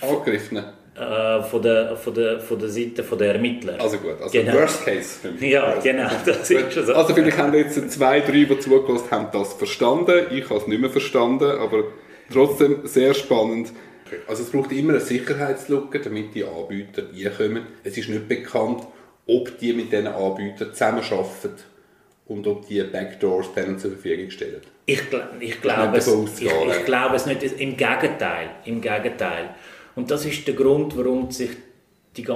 Angegriffenen? 0.00 0.64
Äh, 0.98 1.42
von, 1.44 1.62
der, 1.62 1.96
von, 1.96 2.12
der, 2.12 2.40
von 2.40 2.58
der 2.58 2.68
Seite 2.68 3.02
der 3.02 3.34
Ermittler. 3.34 3.80
Also 3.80 3.98
gut, 3.98 4.20
also 4.20 4.32
genau. 4.32 4.54
Worst 4.54 4.84
Case. 4.84 5.28
Ja, 5.40 5.78
genau, 5.80 6.08
das 6.26 6.50
ist 6.50 6.72
schon 6.72 6.86
so. 6.86 6.92
Also 6.92 7.14
vielleicht 7.14 7.38
haben 7.38 7.54
jetzt 7.54 7.92
zwei, 7.92 8.18
drei, 8.18 8.44
die 8.44 8.58
zugelassen 8.58 9.08
haben, 9.12 9.28
das 9.32 9.52
verstanden. 9.52 10.26
Ich 10.32 10.50
habe 10.50 10.58
es 10.58 10.66
nicht 10.66 10.80
mehr 10.80 10.90
verstanden, 10.90 11.50
aber 11.50 11.84
trotzdem 12.32 12.80
sehr 12.84 13.14
spannend. 13.14 13.72
Also 14.26 14.42
es 14.42 14.50
braucht 14.50 14.72
immer 14.72 14.94
eine 14.94 15.00
Sicherheitslücke, 15.00 16.00
damit 16.00 16.34
die 16.34 16.44
Anbieter 16.44 17.04
reinkommen. 17.14 17.66
Es 17.84 17.96
ist 17.96 18.08
nicht 18.08 18.26
bekannt, 18.26 18.82
ob 19.28 19.56
die 19.58 19.74
mit 19.74 19.92
diesen 19.92 20.08
Anbietern 20.08 20.72
zusammenarbeiten 20.72 21.62
und 22.28 22.46
ob 22.46 22.66
die 22.68 22.82
Backdoors 22.82 23.52
denen 23.54 23.78
zur 23.78 23.92
Verfügung 23.92 24.30
stellen. 24.30 24.60
Ich, 24.86 25.02
ich, 25.40 25.60
glaube, 25.60 25.96
es, 25.96 26.06
ich, 26.06 26.42
ich 26.42 26.84
glaube 26.84 27.16
es 27.16 27.26
nicht. 27.26 27.42
Im 27.42 27.76
Gegenteil. 27.76 28.50
Im 28.64 28.80
Gegenteil. 28.80 29.54
Und 29.96 30.10
das 30.10 30.24
ist 30.24 30.46
der 30.46 30.54
Grund, 30.54 30.96
warum 30.96 31.30
sich 31.30 31.50
die, 32.16 32.26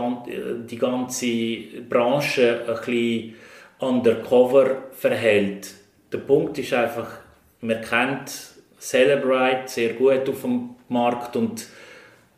die 0.71 0.79
ganze 0.79 1.27
Branche 1.89 2.61
ein 2.67 2.75
bisschen 2.75 3.35
undercover 3.79 4.85
verhält. 4.93 5.75
Der 6.13 6.19
Punkt 6.19 6.59
ist 6.59 6.73
einfach, 6.73 7.09
man 7.61 7.81
kennt 7.81 8.33
Celebrite 8.79 9.65
sehr 9.67 9.93
gut 9.95 10.29
auf 10.29 10.43
dem 10.43 10.71
Markt 10.89 11.37
und 11.37 11.67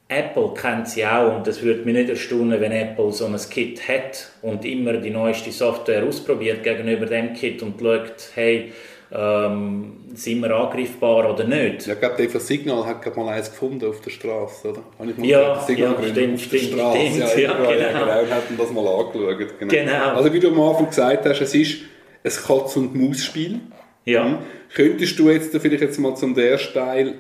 Apple 0.08 0.52
kennt 0.54 0.88
sie 0.88 1.04
auch 1.06 1.36
und 1.36 1.48
es 1.48 1.62
würde 1.62 1.84
mich 1.84 1.94
nicht 1.94 2.10
erstaunen, 2.10 2.60
wenn 2.60 2.72
Apple 2.72 3.10
so 3.10 3.26
ein 3.26 3.36
Kit 3.50 3.88
hat 3.88 4.30
und 4.42 4.64
immer 4.64 4.94
die 4.94 5.10
neueste 5.10 5.50
Software 5.50 6.04
ausprobiert 6.04 6.62
gegenüber 6.62 7.06
dem 7.06 7.32
Kit 7.32 7.62
und 7.62 7.80
schaut, 7.80 8.30
hey, 8.34 8.72
ähm, 9.10 10.04
sind 10.14 10.40
wir 10.40 10.50
angreifbar 10.50 11.32
oder 11.32 11.44
nicht. 11.44 11.86
Ja, 11.86 11.94
ich 11.94 12.00
glaube, 12.00 12.26
der 12.26 12.40
Signal 12.40 12.84
hat 12.84 13.00
gerade 13.00 13.18
mal 13.18 13.32
eins 13.32 13.50
gefunden 13.50 13.88
auf 13.88 14.00
der 14.00 14.10
Straße, 14.10 14.70
oder? 14.70 14.82
Ja, 15.22 15.60
Signal 15.60 15.92
ja, 15.92 16.02
stimmt, 16.02 16.08
auf 16.08 16.14
der 16.14 16.38
stimmt, 16.38 16.40
Straße. 16.72 16.98
Stimmt, 16.98 17.18
ja, 17.18 17.38
ja, 17.38 17.52
genau. 17.54 17.70
Ja, 17.70 18.22
genau, 18.22 18.34
hatten 18.34 18.56
das 18.58 18.70
mal 18.72 18.86
angeschaut. 18.86 19.58
Genau. 19.58 19.72
genau. 19.72 20.14
Also 20.16 20.32
wie 20.32 20.40
du 20.40 20.48
am 20.48 20.60
Anfang 20.60 20.88
gesagt 20.88 21.26
hast, 21.26 21.40
es 21.40 21.54
ist 21.54 21.76
ein 22.24 22.30
Katz- 22.30 22.76
und 22.76 22.94
Maus-Spiel. 22.94 23.60
Ja. 24.04 24.24
Hm? 24.24 24.38
Könntest 24.74 25.18
du 25.18 25.30
jetzt 25.30 25.56
vielleicht 25.56 25.82
jetzt 25.82 25.98
mal 25.98 26.14
zum 26.14 26.36
ersten 26.36 26.74
Teil 26.74 27.14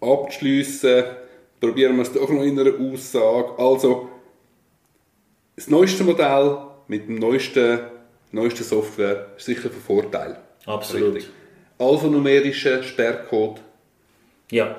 abschließen? 0.00 1.04
Probieren 1.60 1.96
wir 1.96 2.02
es 2.02 2.12
doch 2.12 2.28
noch 2.28 2.42
in 2.42 2.58
einer 2.58 2.72
Aussage. 2.78 3.58
Also 3.58 4.08
das 5.56 5.68
neueste 5.68 6.04
Modell 6.04 6.58
mit 6.86 7.08
dem 7.08 7.16
neuesten, 7.16 7.80
neuesten 8.30 8.64
Software 8.64 9.28
ist 9.36 9.46
sicher 9.46 9.68
ein 9.68 9.80
Vorteil. 9.86 10.38
Absolut. 10.66 11.16
Richtig. 11.16 11.32
Alphanumerischer 11.78 12.82
Sperrcode. 12.82 13.60
Ja. 14.50 14.76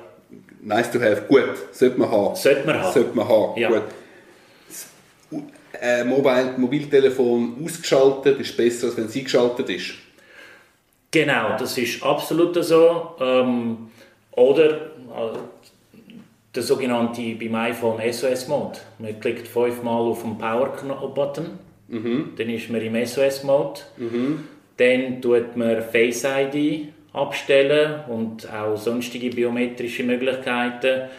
Nice 0.61 0.91
to 0.91 0.99
have. 0.99 1.23
Gut, 1.27 1.49
sollte 1.71 1.99
man 1.99 2.11
haben. 2.11 2.35
Sollte 2.35 2.65
man 2.65 2.81
haben. 2.81 2.93
Sollte 2.93 3.15
man 3.15 3.27
haben. 3.27 3.59
Ja. 3.59 3.69
Gut. 3.69 3.83
Das, 4.67 4.87
äh, 5.81 6.03
Mobile, 6.03 6.55
Mobiltelefon 6.57 7.55
ausgeschaltet 7.63 8.39
ist 8.39 8.55
besser, 8.55 8.87
als 8.87 8.97
wenn 8.97 9.05
es 9.05 9.15
eingeschaltet 9.15 9.69
ist. 9.69 9.93
Genau, 11.11 11.57
das 11.57 11.77
ist 11.77 12.03
absolut 12.03 12.63
so. 12.63 13.15
Ähm, 13.19 13.89
oder 14.31 14.71
äh, 14.71 15.37
der 16.55 16.63
sogenannte 16.63 17.35
beim 17.35 17.55
iPhone 17.55 17.99
SOS-Mode. 18.11 18.79
Man 18.97 19.19
klickt 19.19 19.47
fünfmal 19.47 20.01
auf 20.01 20.23
den 20.23 20.37
Power-Button, 20.37 21.45
mhm. 21.87 22.33
dann 22.37 22.49
ist 22.49 22.69
man 22.69 22.81
im 22.81 23.05
SOS-Mode. 23.05 23.81
Mhm. 23.97 24.39
Dann 24.77 25.21
tut 25.21 25.55
man 25.55 25.81
Face 25.81 26.23
ID 26.25 26.89
abstellen 27.13 28.01
und 28.07 28.51
auch 28.51 28.77
sonstige 28.77 29.29
biometrische 29.29 30.03
Möglichkeiten, 30.03 31.09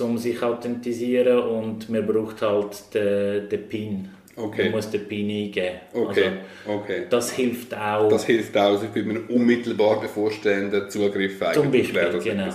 um 0.00 0.18
sich 0.18 0.42
authentisieren 0.42 1.38
und 1.38 1.88
man 1.88 2.06
braucht 2.06 2.42
halt 2.42 2.94
den, 2.94 3.48
den 3.48 3.68
PIN. 3.68 4.08
Okay. 4.36 4.64
Man 4.64 4.72
muss 4.72 4.90
den 4.90 5.08
PIN 5.08 5.30
eingeben. 5.30 5.76
Okay, 5.94 6.24
Also, 6.66 6.78
okay. 6.78 7.02
das 7.08 7.32
hilft 7.32 7.74
auch. 7.74 8.08
Das 8.08 8.26
hilft 8.26 8.56
auch 8.56 8.78
für 8.78 9.00
einen 9.00 9.26
unmittelbar 9.28 10.00
bevorstehenden 10.00 10.90
Zugriff 10.90 11.40
eigentlich. 11.40 11.54
Zum 11.54 11.72
Beispiel, 11.72 12.20
genau. 12.22 12.52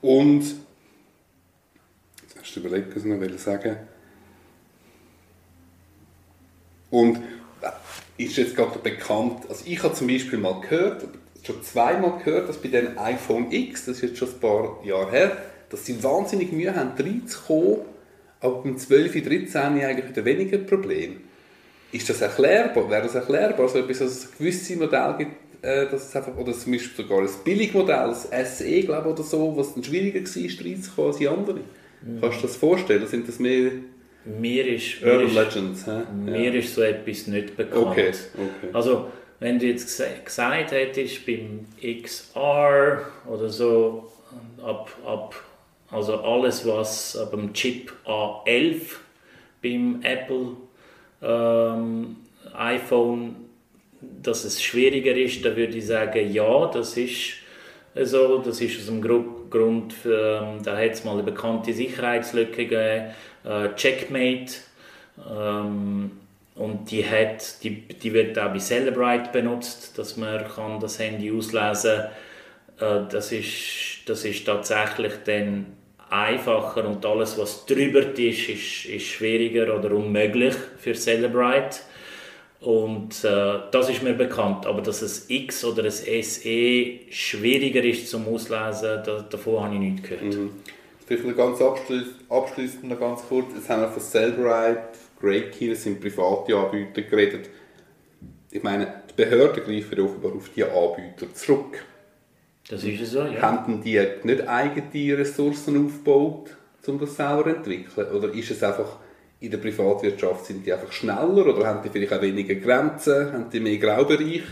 Und, 0.00 0.42
jetzt 2.54 2.64
überlegt, 2.64 2.94
was 2.94 3.04
ich 3.04 3.10
noch 3.10 3.38
sagen 3.38 3.76
Und 6.90 7.16
äh, 7.62 8.22
ist 8.22 8.36
jetzt 8.36 8.54
gerade 8.54 8.78
bekannt, 8.78 9.44
also 9.48 9.64
ich 9.66 9.82
habe 9.82 9.94
zum 9.94 10.06
Beispiel 10.06 10.38
mal 10.38 10.60
gehört, 10.60 11.06
schon 11.42 11.62
zweimal 11.62 12.18
gehört, 12.22 12.48
dass 12.48 12.58
bei 12.58 12.68
dem 12.68 12.98
iPhone 12.98 13.50
X, 13.50 13.86
das 13.86 13.96
ist 13.96 14.02
jetzt 14.02 14.18
schon 14.18 14.28
ein 14.28 14.40
paar 14.40 14.80
Jahre 14.84 15.10
her, 15.10 15.36
dass 15.70 15.86
sie 15.86 16.02
wahnsinnig 16.02 16.52
Mühe 16.52 16.74
haben, 16.74 16.92
reinzukommen, 16.98 17.78
aber 18.40 18.62
beim 18.62 18.76
12, 18.76 19.24
13 19.24 19.56
eigentlich 19.56 20.08
wieder 20.08 20.24
weniger 20.24 20.58
Problem. 20.58 21.20
Ist 21.92 22.08
das 22.10 22.20
erklärbar? 22.20 22.90
Wäre 22.90 23.02
das 23.02 23.14
erklärbar? 23.14 23.66
Also 23.66 23.78
etwas, 23.78 23.98
dass 23.98 24.12
es 24.12 24.38
gewisse 24.38 24.76
Modelle 24.76 25.14
gibt, 25.18 25.64
äh, 25.64 25.88
dass 25.88 26.08
es 26.08 26.16
einfach, 26.16 26.36
oder 26.36 26.52
zum 26.52 26.72
Beispiel 26.72 27.04
sogar 27.04 27.20
ein 27.20 27.28
Billigmodell, 27.44 28.08
das 28.08 28.58
SE, 28.58 28.82
glaube 28.82 29.08
ich, 29.08 29.14
oder 29.14 29.22
so, 29.22 29.56
was 29.56 29.74
dann 29.74 29.84
schwieriger 29.84 30.20
war, 30.20 30.66
reinzukommen 30.66 31.10
als 31.10 31.18
die 31.18 31.28
anderen? 31.28 31.81
Kannst 32.20 32.38
du 32.38 32.40
dir 32.42 32.46
das 32.48 32.56
vorstellen? 32.56 33.06
Sind 33.06 33.28
das 33.28 33.38
mehr 33.38 33.70
mir 34.24 34.66
ist, 34.66 35.02
mir 35.02 35.12
Urban 35.12 35.26
ist, 35.26 35.34
Legends? 35.34 35.86
hä? 35.86 36.00
mir 36.14 36.54
ist 36.54 36.74
so 36.74 36.82
etwas 36.82 37.26
nicht 37.26 37.56
bekannt. 37.56 37.86
Okay, 37.86 38.08
okay. 38.34 38.68
Also, 38.72 39.08
wenn 39.40 39.58
du 39.58 39.66
jetzt 39.66 40.00
gesagt 40.24 40.70
hättest, 40.70 41.26
beim 41.26 41.66
XR 42.04 43.00
oder 43.28 43.48
so, 43.48 44.12
ab, 44.62 44.90
ab, 45.04 45.34
also 45.90 46.16
alles, 46.20 46.64
was 46.66 47.16
ab 47.16 47.32
dem 47.32 47.52
Chip 47.52 47.92
A11 48.06 48.76
beim 49.62 50.00
Apple 50.02 50.56
ähm, 51.22 52.16
iPhone, 52.54 53.36
dass 54.22 54.44
es 54.44 54.62
schwieriger 54.62 55.14
ist, 55.14 55.44
dann 55.44 55.56
würde 55.56 55.76
ich 55.78 55.86
sagen, 55.86 56.32
ja, 56.32 56.66
das 56.66 56.96
ist 56.96 57.34
so. 57.94 58.38
Das 58.38 58.60
ist 58.60 58.78
aus 58.80 58.86
dem 58.86 59.00
Gru- 59.02 59.41
Grund, 59.52 59.94
ähm, 60.04 60.62
da 60.64 60.76
hat 60.76 60.92
es 60.92 61.04
mal 61.04 61.12
eine 61.12 61.22
bekannte 61.22 61.72
Sicherheitslücke 61.72 62.66
gegeben, 62.66 63.12
äh, 63.44 63.74
Checkmate. 63.76 64.54
Ähm, 65.30 66.10
und 66.54 66.90
die, 66.90 67.04
hat, 67.08 67.62
die, 67.62 67.88
die 67.88 68.12
wird 68.12 68.38
auch 68.38 68.52
bei 68.52 68.58
Celebrite 68.58 69.30
benutzt, 69.32 69.96
dass 69.98 70.16
man 70.16 70.44
kann 70.48 70.80
das 70.80 70.98
Handy 70.98 71.30
auslesen 71.30 72.02
kann. 72.78 73.06
Äh, 73.06 73.08
das, 73.10 73.32
ist, 73.32 74.00
das 74.06 74.24
ist 74.24 74.44
tatsächlich 74.44 75.12
dann 75.24 75.66
einfacher 76.10 76.86
und 76.86 77.04
alles, 77.06 77.38
was 77.38 77.64
drüber 77.64 78.00
ist, 78.00 78.48
ist, 78.48 78.84
ist 78.84 79.06
schwieriger 79.06 79.74
oder 79.74 79.92
unmöglich 79.92 80.54
für 80.78 80.94
Celebrite. 80.94 81.78
Und 82.62 83.24
äh, 83.24 83.58
das 83.72 83.90
ist 83.90 84.02
mir 84.02 84.14
bekannt. 84.14 84.66
Aber 84.66 84.82
dass 84.82 85.02
ein 85.02 85.24
X 85.28 85.64
oder 85.64 85.84
ein 85.84 85.90
SE 85.90 86.90
schwieriger 87.10 87.82
ist 87.82 88.08
zum 88.08 88.28
Auslesen, 88.28 89.02
da, 89.04 89.26
davon 89.28 89.64
habe 89.64 89.74
ich 89.74 89.80
nichts 89.80 90.08
gehört. 90.08 90.34
Mhm. 90.34 90.50
Vielleicht 91.04 91.24
noch 91.24 91.36
ganz 91.36 91.60
abschließend, 91.60 92.84
noch 92.84 93.00
ganz 93.00 93.22
kurz. 93.28 93.46
Jetzt 93.54 93.68
haben 93.68 93.82
wir 93.82 93.88
von 93.88 94.02
Cellbrite, 94.02 94.82
Great 95.20 95.52
Key, 95.52 95.70
das 95.70 95.82
sind 95.82 96.00
private 96.00 96.56
Anbieter 96.56 97.02
geredet. 97.02 97.50
Ich 98.50 98.62
meine, 98.62 99.02
die 99.10 99.22
Behörden 99.22 99.64
greifen 99.64 100.00
offenbar 100.00 100.32
auf 100.32 100.48
diese 100.54 100.70
Anbieter 100.70 101.34
zurück. 101.34 101.84
Das 102.68 102.84
ist 102.84 103.10
so, 103.10 103.22
ja. 103.24 103.42
Haben 103.42 103.82
die 103.82 104.00
nicht 104.22 104.48
eigene 104.48 105.18
Ressourcen 105.18 105.86
aufgebaut, 105.86 106.56
um 106.86 106.98
das 106.98 107.16
selber 107.16 107.44
zu 107.44 107.48
entwickeln? 107.70 108.12
Oder 108.12 108.32
ist 108.32 108.50
es 108.50 108.62
einfach, 108.62 108.98
in 109.42 109.50
der 109.50 109.58
Privatwirtschaft 109.58 110.46
sind 110.46 110.64
die 110.64 110.72
einfach 110.72 110.92
schneller 110.92 111.46
oder 111.46 111.66
haben 111.66 111.82
die 111.82 111.88
vielleicht 111.88 112.12
auch 112.12 112.22
weniger 112.22 112.54
Grenzen, 112.54 113.32
haben 113.32 113.50
die 113.50 113.58
mehr 113.58 113.76
Graubereich? 113.76 114.42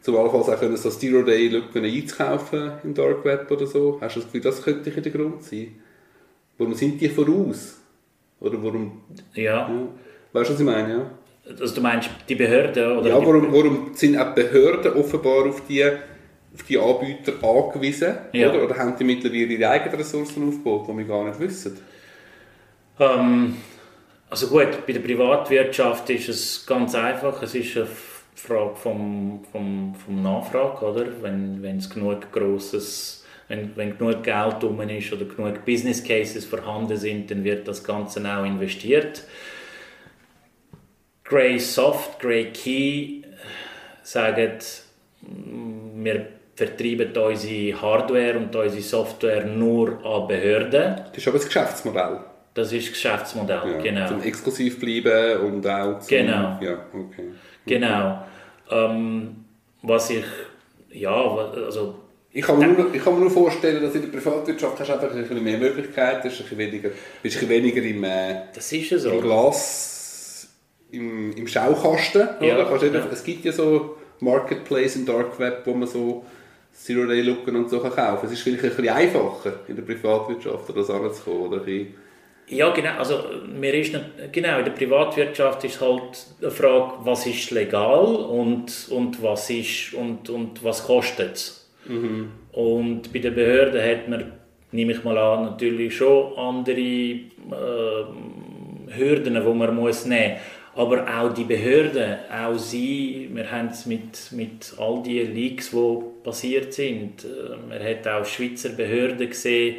Zum 0.00 0.16
allenfalls 0.16 0.48
auch 0.48 0.58
können 0.58 0.76
so 0.76 0.88
Zero-Day-Lücken 0.88 1.84
einzukaufen 1.84 2.72
im 2.84 2.94
Dark 2.94 3.24
Web 3.24 3.50
oder 3.50 3.66
so. 3.66 3.98
Hast 4.00 4.16
du 4.16 4.20
das 4.20 4.26
Gefühl, 4.26 4.40
das 4.40 4.62
könnte 4.62 4.90
der 4.90 5.12
Grund 5.12 5.44
sein? 5.44 5.72
Warum 6.56 6.72
sind 6.74 7.00
die 7.00 7.08
voraus? 7.08 7.78
Oder 8.40 8.62
warum... 8.62 9.02
ja. 9.34 9.68
Ja. 9.68 9.88
Weißt 10.32 10.50
du, 10.50 10.54
was 10.54 10.60
ich 10.60 10.66
meine? 10.66 11.10
Ja, 11.44 11.54
Also 11.60 11.74
du 11.74 11.80
meinst 11.82 12.08
die 12.28 12.34
Behörden 12.34 12.98
oder 12.98 13.08
ja 13.08 13.16
warum, 13.16 13.52
warum 13.52 13.90
sind 13.94 14.16
auch 14.16 14.34
Behörden 14.34 14.92
offenbar 14.94 15.46
auf 15.46 15.62
die, 15.66 15.84
auf 15.84 16.62
die 16.66 16.78
Anbieter 16.78 17.32
angewiesen? 17.42 18.14
Ja. 18.32 18.50
Oder? 18.50 18.64
oder 18.64 18.76
haben 18.76 18.94
die 18.98 19.04
mittlerweile 19.04 19.44
ihre 19.44 19.68
eigenen 19.68 19.96
Ressourcen 19.96 20.48
aufgebaut, 20.48 20.86
die 20.88 20.96
wir 20.98 21.04
gar 21.04 21.24
nicht 21.24 21.40
wissen? 21.40 21.78
Ähm, 23.00 23.56
also 24.30 24.48
gut, 24.48 24.86
bei 24.86 24.92
der 24.92 25.00
Privatwirtschaft 25.00 26.10
ist 26.10 26.28
es 26.28 26.66
ganz 26.66 26.94
einfach. 26.94 27.42
Es 27.42 27.54
ist 27.54 27.76
eine 27.76 27.86
Frage 28.34 28.76
vom, 28.76 29.44
vom, 29.50 29.94
vom 29.94 30.22
Nachfrage, 30.22 30.84
oder? 30.84 31.06
Wenn, 31.22 31.62
wenn 31.62 31.78
es 31.78 31.88
genug 31.88 32.30
grosses, 32.30 33.24
wenn, 33.48 33.74
wenn 33.76 33.96
genug 33.96 34.22
Geld 34.22 34.62
rum 34.62 34.80
ist 34.82 35.12
oder 35.12 35.24
genug 35.24 35.64
Business 35.64 36.02
Cases 36.04 36.44
vorhanden 36.44 36.96
sind, 36.96 37.30
dann 37.30 37.42
wird 37.42 37.66
das 37.66 37.82
Ganze 37.82 38.20
auch 38.20 38.44
investiert. 38.44 39.24
Grey 41.24 41.58
Soft, 41.58 42.20
Grey 42.20 42.52
Key 42.52 43.22
sagen, 44.02 44.58
mm, 45.22 46.04
wir 46.04 46.26
vertreiben 46.54 47.16
unsere 47.16 47.80
Hardware 47.80 48.36
und 48.38 48.54
unsere 48.54 48.82
Software 48.82 49.44
nur 49.44 50.04
an 50.04 50.26
Behörden. 50.26 50.96
Das 50.96 51.16
ist 51.16 51.28
aber 51.28 51.38
das 51.38 51.46
Geschäftsmodell. 51.46 52.20
Das 52.58 52.72
ist 52.72 52.86
das 52.86 52.92
Geschäftsmodell, 52.94 53.60
Ja, 53.72 53.78
genau. 53.82 54.08
Zum 54.08 54.22
exklusiv 54.22 54.80
bleiben 54.80 55.40
und 55.46 55.66
auch 55.66 56.00
zum... 56.00 56.08
Genau. 56.08 56.58
Ja, 56.60 56.78
okay. 56.92 57.24
Genau. 57.66 58.22
Ähm, 58.70 59.44
was 59.82 60.10
ich, 60.10 60.24
ja, 60.90 61.14
also, 61.14 61.94
Ich 62.32 62.44
kann, 62.44 62.58
mir 62.58 62.66
nur, 62.68 62.92
ich 62.92 63.02
kann 63.02 63.14
mir 63.14 63.20
nur 63.20 63.30
vorstellen, 63.30 63.80
dass 63.82 63.94
in 63.94 64.02
der 64.02 64.08
Privatwirtschaft 64.08 64.80
hast 64.80 64.88
du 64.88 64.92
einfach 64.94 65.10
ein 65.12 65.20
bisschen 65.22 65.44
mehr 65.44 65.58
Möglichkeiten, 65.58 66.28
hast 66.28 66.36
ein 66.40 66.42
bisschen 66.42 66.58
weniger, 66.58 66.88
bist 66.88 66.96
ein 67.22 67.22
bisschen 67.22 67.48
weniger 67.48 67.82
im, 67.82 68.02
äh, 68.04 68.34
das 68.54 68.72
ist 68.72 68.90
ja 68.90 68.98
so. 68.98 69.10
im 69.10 69.20
Glas, 69.22 70.48
im, 70.90 71.32
im 71.36 71.46
Schaukasten. 71.46 72.28
Ja, 72.40 72.56
oder? 72.56 72.84
Ja. 72.86 72.92
einfach- 72.92 73.12
Es 73.12 73.22
gibt 73.22 73.44
ja 73.44 73.52
so 73.52 73.96
Marketplace 74.20 74.96
im 74.96 75.06
Dark 75.06 75.38
Web, 75.38 75.62
wo 75.64 75.74
man 75.74 75.86
so 75.86 76.24
Zero-Day-Looken 76.74 77.54
und 77.56 77.70
so 77.70 77.78
kann 77.80 77.92
kaufen 77.94 78.26
Es 78.26 78.32
ist 78.32 78.42
vielleicht 78.42 78.64
ein 78.64 78.70
bisschen 78.70 78.88
einfacher 78.88 79.52
in 79.68 79.76
der 79.76 79.82
Privatwirtschaft, 79.82 80.76
das 80.76 80.90
anzukommen. 80.90 81.40
Oder 81.42 81.58
ein 81.58 81.64
bisschen- 81.64 82.07
Ja, 82.50 82.70
genau. 82.70 82.98
Also, 82.98 83.24
mir 83.46 83.74
ist 83.74 83.92
nicht, 83.92 84.32
genau, 84.32 84.58
in 84.58 84.64
der 84.64 84.72
Privatwirtschaft 84.72 85.64
ist 85.64 85.80
halt 85.80 86.26
eine 86.40 86.50
Frage, 86.50 86.94
was 87.04 87.26
ist 87.26 87.50
legal 87.50 88.06
und, 88.06 88.88
und, 88.90 89.22
was, 89.22 89.50
ist, 89.50 89.92
und, 89.94 90.30
und 90.30 90.64
was 90.64 90.84
kostet 90.84 91.36
es. 91.36 91.70
Und 92.52 93.12
bei 93.12 93.18
den 93.18 93.34
Behörden 93.34 93.82
hat 93.82 94.08
man, 94.08 94.32
nehme 94.72 94.92
ich 94.92 95.04
mal 95.04 95.18
an, 95.18 95.44
natürlich 95.44 95.96
schon 95.96 96.36
andere 96.38 96.80
äh, 96.80 97.24
Hürden, 98.96 99.34
die 99.34 99.40
man 99.40 99.74
muss 99.74 100.06
nehmen 100.06 100.32
muss. 100.32 100.40
Aber 100.74 101.06
auch 101.08 101.34
die 101.34 101.44
Behörden, 101.44 102.18
auch 102.32 102.56
sie, 102.56 103.28
wir 103.32 103.50
haben 103.50 103.68
es 103.68 103.84
mit, 103.86 104.30
mit 104.32 104.74
all 104.78 105.02
den 105.02 105.34
Leaks, 105.34 105.70
die 105.72 105.98
passiert 106.22 106.72
sind. 106.72 107.24
Äh, 107.24 107.56
Man 107.68 107.82
hat 107.82 108.06
auch 108.06 108.24
Schweizer 108.24 108.70
Behörden 108.70 109.28
gesehen, 109.28 109.76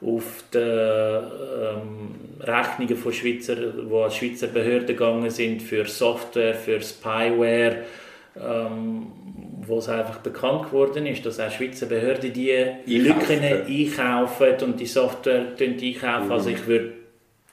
auf 0.00 0.44
die 0.52 0.58
ähm, 0.58 2.14
Rechnungen 2.40 2.96
von 2.96 3.12
Schweizer, 3.12 3.56
wo 3.88 4.02
an 4.02 4.10
Schweizer 4.10 4.48
Behörden 4.48 4.88
gegangen 4.88 5.30
sind 5.30 5.62
für 5.62 5.86
Software, 5.86 6.54
für 6.54 6.80
Spyware, 6.82 7.84
ähm, 8.38 9.06
wo 9.66 9.78
es 9.78 9.88
einfach 9.88 10.18
bekannt 10.18 10.66
geworden 10.66 11.06
ist, 11.06 11.24
dass 11.24 11.40
auch 11.40 11.50
Schweizer 11.50 11.86
Behörden 11.86 12.32
die 12.32 12.74
Lücken 12.86 13.40
einkaufen 13.42 14.54
und 14.62 14.78
die 14.78 14.86
Software 14.86 15.46
einkaufen. 15.58 16.30
Also 16.30 16.50
ich 16.50 16.66
würde 16.66 16.92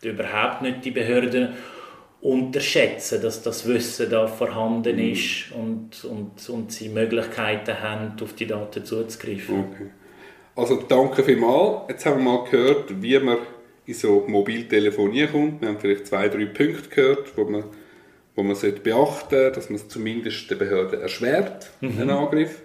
überhaupt 0.01 0.61
nicht 0.61 0.83
die 0.83 0.91
Behörden 0.91 1.53
unterschätzen, 2.21 3.21
dass 3.21 3.41
das 3.41 3.67
Wissen 3.67 4.09
da 4.09 4.27
vorhanden 4.27 4.97
ist 4.99 5.51
und, 5.51 6.05
und, 6.05 6.49
und 6.49 6.71
sie 6.71 6.89
Möglichkeiten 6.89 7.81
haben, 7.81 8.13
auf 8.21 8.33
die 8.33 8.47
Daten 8.47 8.85
zuzugreifen. 8.85 9.59
Okay. 9.59 9.89
Also 10.55 10.75
danke 10.87 11.23
vielmals. 11.23 11.89
Jetzt 11.89 12.05
haben 12.05 12.23
wir 12.23 12.31
mal 12.31 12.43
gehört, 12.49 13.01
wie 13.01 13.17
man 13.19 13.37
in 13.85 13.93
so 13.93 14.23
Mobiltelefonie 14.27 15.27
kommt. 15.27 15.61
Wir 15.61 15.69
haben 15.69 15.79
vielleicht 15.79 16.07
zwei, 16.07 16.29
drei 16.29 16.45
Punkte 16.45 16.89
gehört, 16.89 17.35
wo 17.37 17.43
man, 17.45 17.63
wo 18.35 18.43
man 18.43 18.55
sollte 18.55 18.81
beachten 18.81 19.29
sollte, 19.35 19.51
dass 19.51 19.69
man 19.69 19.77
es 19.77 19.87
zumindest 19.87 20.49
den 20.49 20.57
Behörden 20.59 21.01
erschwert, 21.01 21.71
einen 21.81 22.09
Angriff. 22.09 22.61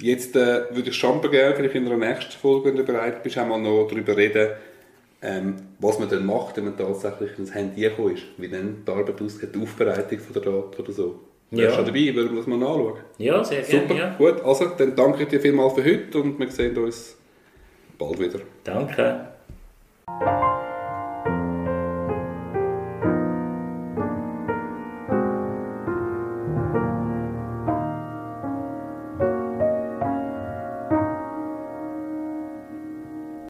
Jetzt 0.00 0.36
äh, 0.36 0.62
würde 0.70 0.90
ich 0.90 0.94
schon 0.96 1.20
gerne, 1.20 1.54
vielleicht 1.56 1.74
in 1.74 1.84
der 1.84 1.96
nächsten 1.96 2.32
Folge, 2.32 2.68
wenn 2.68 2.76
du 2.76 2.84
bereit 2.84 3.22
bist, 3.24 3.38
auch 3.38 3.46
mal 3.46 3.58
noch 3.60 3.88
darüber 3.88 4.16
reden, 4.16 4.50
ähm, 5.20 5.56
was 5.80 5.98
man 5.98 6.08
dann 6.08 6.24
macht, 6.24 6.56
wenn 6.56 6.64
man 6.66 6.76
tatsächlich 6.76 7.36
ins 7.38 7.52
Handy 7.52 7.80
gekommen 7.82 8.14
ist. 8.14 8.22
Wie 8.36 8.48
dann 8.48 8.84
die 8.86 8.90
Arbeit 8.90 9.20
aussieht, 9.20 9.52
die 9.54 9.60
Aufbereitung 9.60 10.18
von 10.20 10.32
der 10.32 10.42
Daten 10.42 10.80
oder 10.80 10.92
so. 10.92 11.20
Ja. 11.50 11.58
Wärst 11.64 11.78
du 11.78 11.82
dabei, 11.82 12.14
würden 12.14 12.30
wir 12.30 12.36
das 12.36 12.46
mal 12.46 12.54
anschauen? 12.56 12.98
Ja, 13.18 13.42
sehr 13.42 13.62
gerne. 13.62 13.88
Super, 13.88 13.98
Ja. 13.98 14.14
gut. 14.16 14.40
Also, 14.44 14.66
dann 14.78 14.94
danke 14.94 15.22
ich 15.24 15.28
dir 15.28 15.40
vielmals 15.40 15.72
für 15.74 15.84
heute 15.84 16.18
und 16.20 16.38
wir 16.38 16.50
sehen 16.52 16.76
uns 16.78 17.17
bald 17.98 18.18
wieder. 18.18 18.40
Danke. 18.64 19.28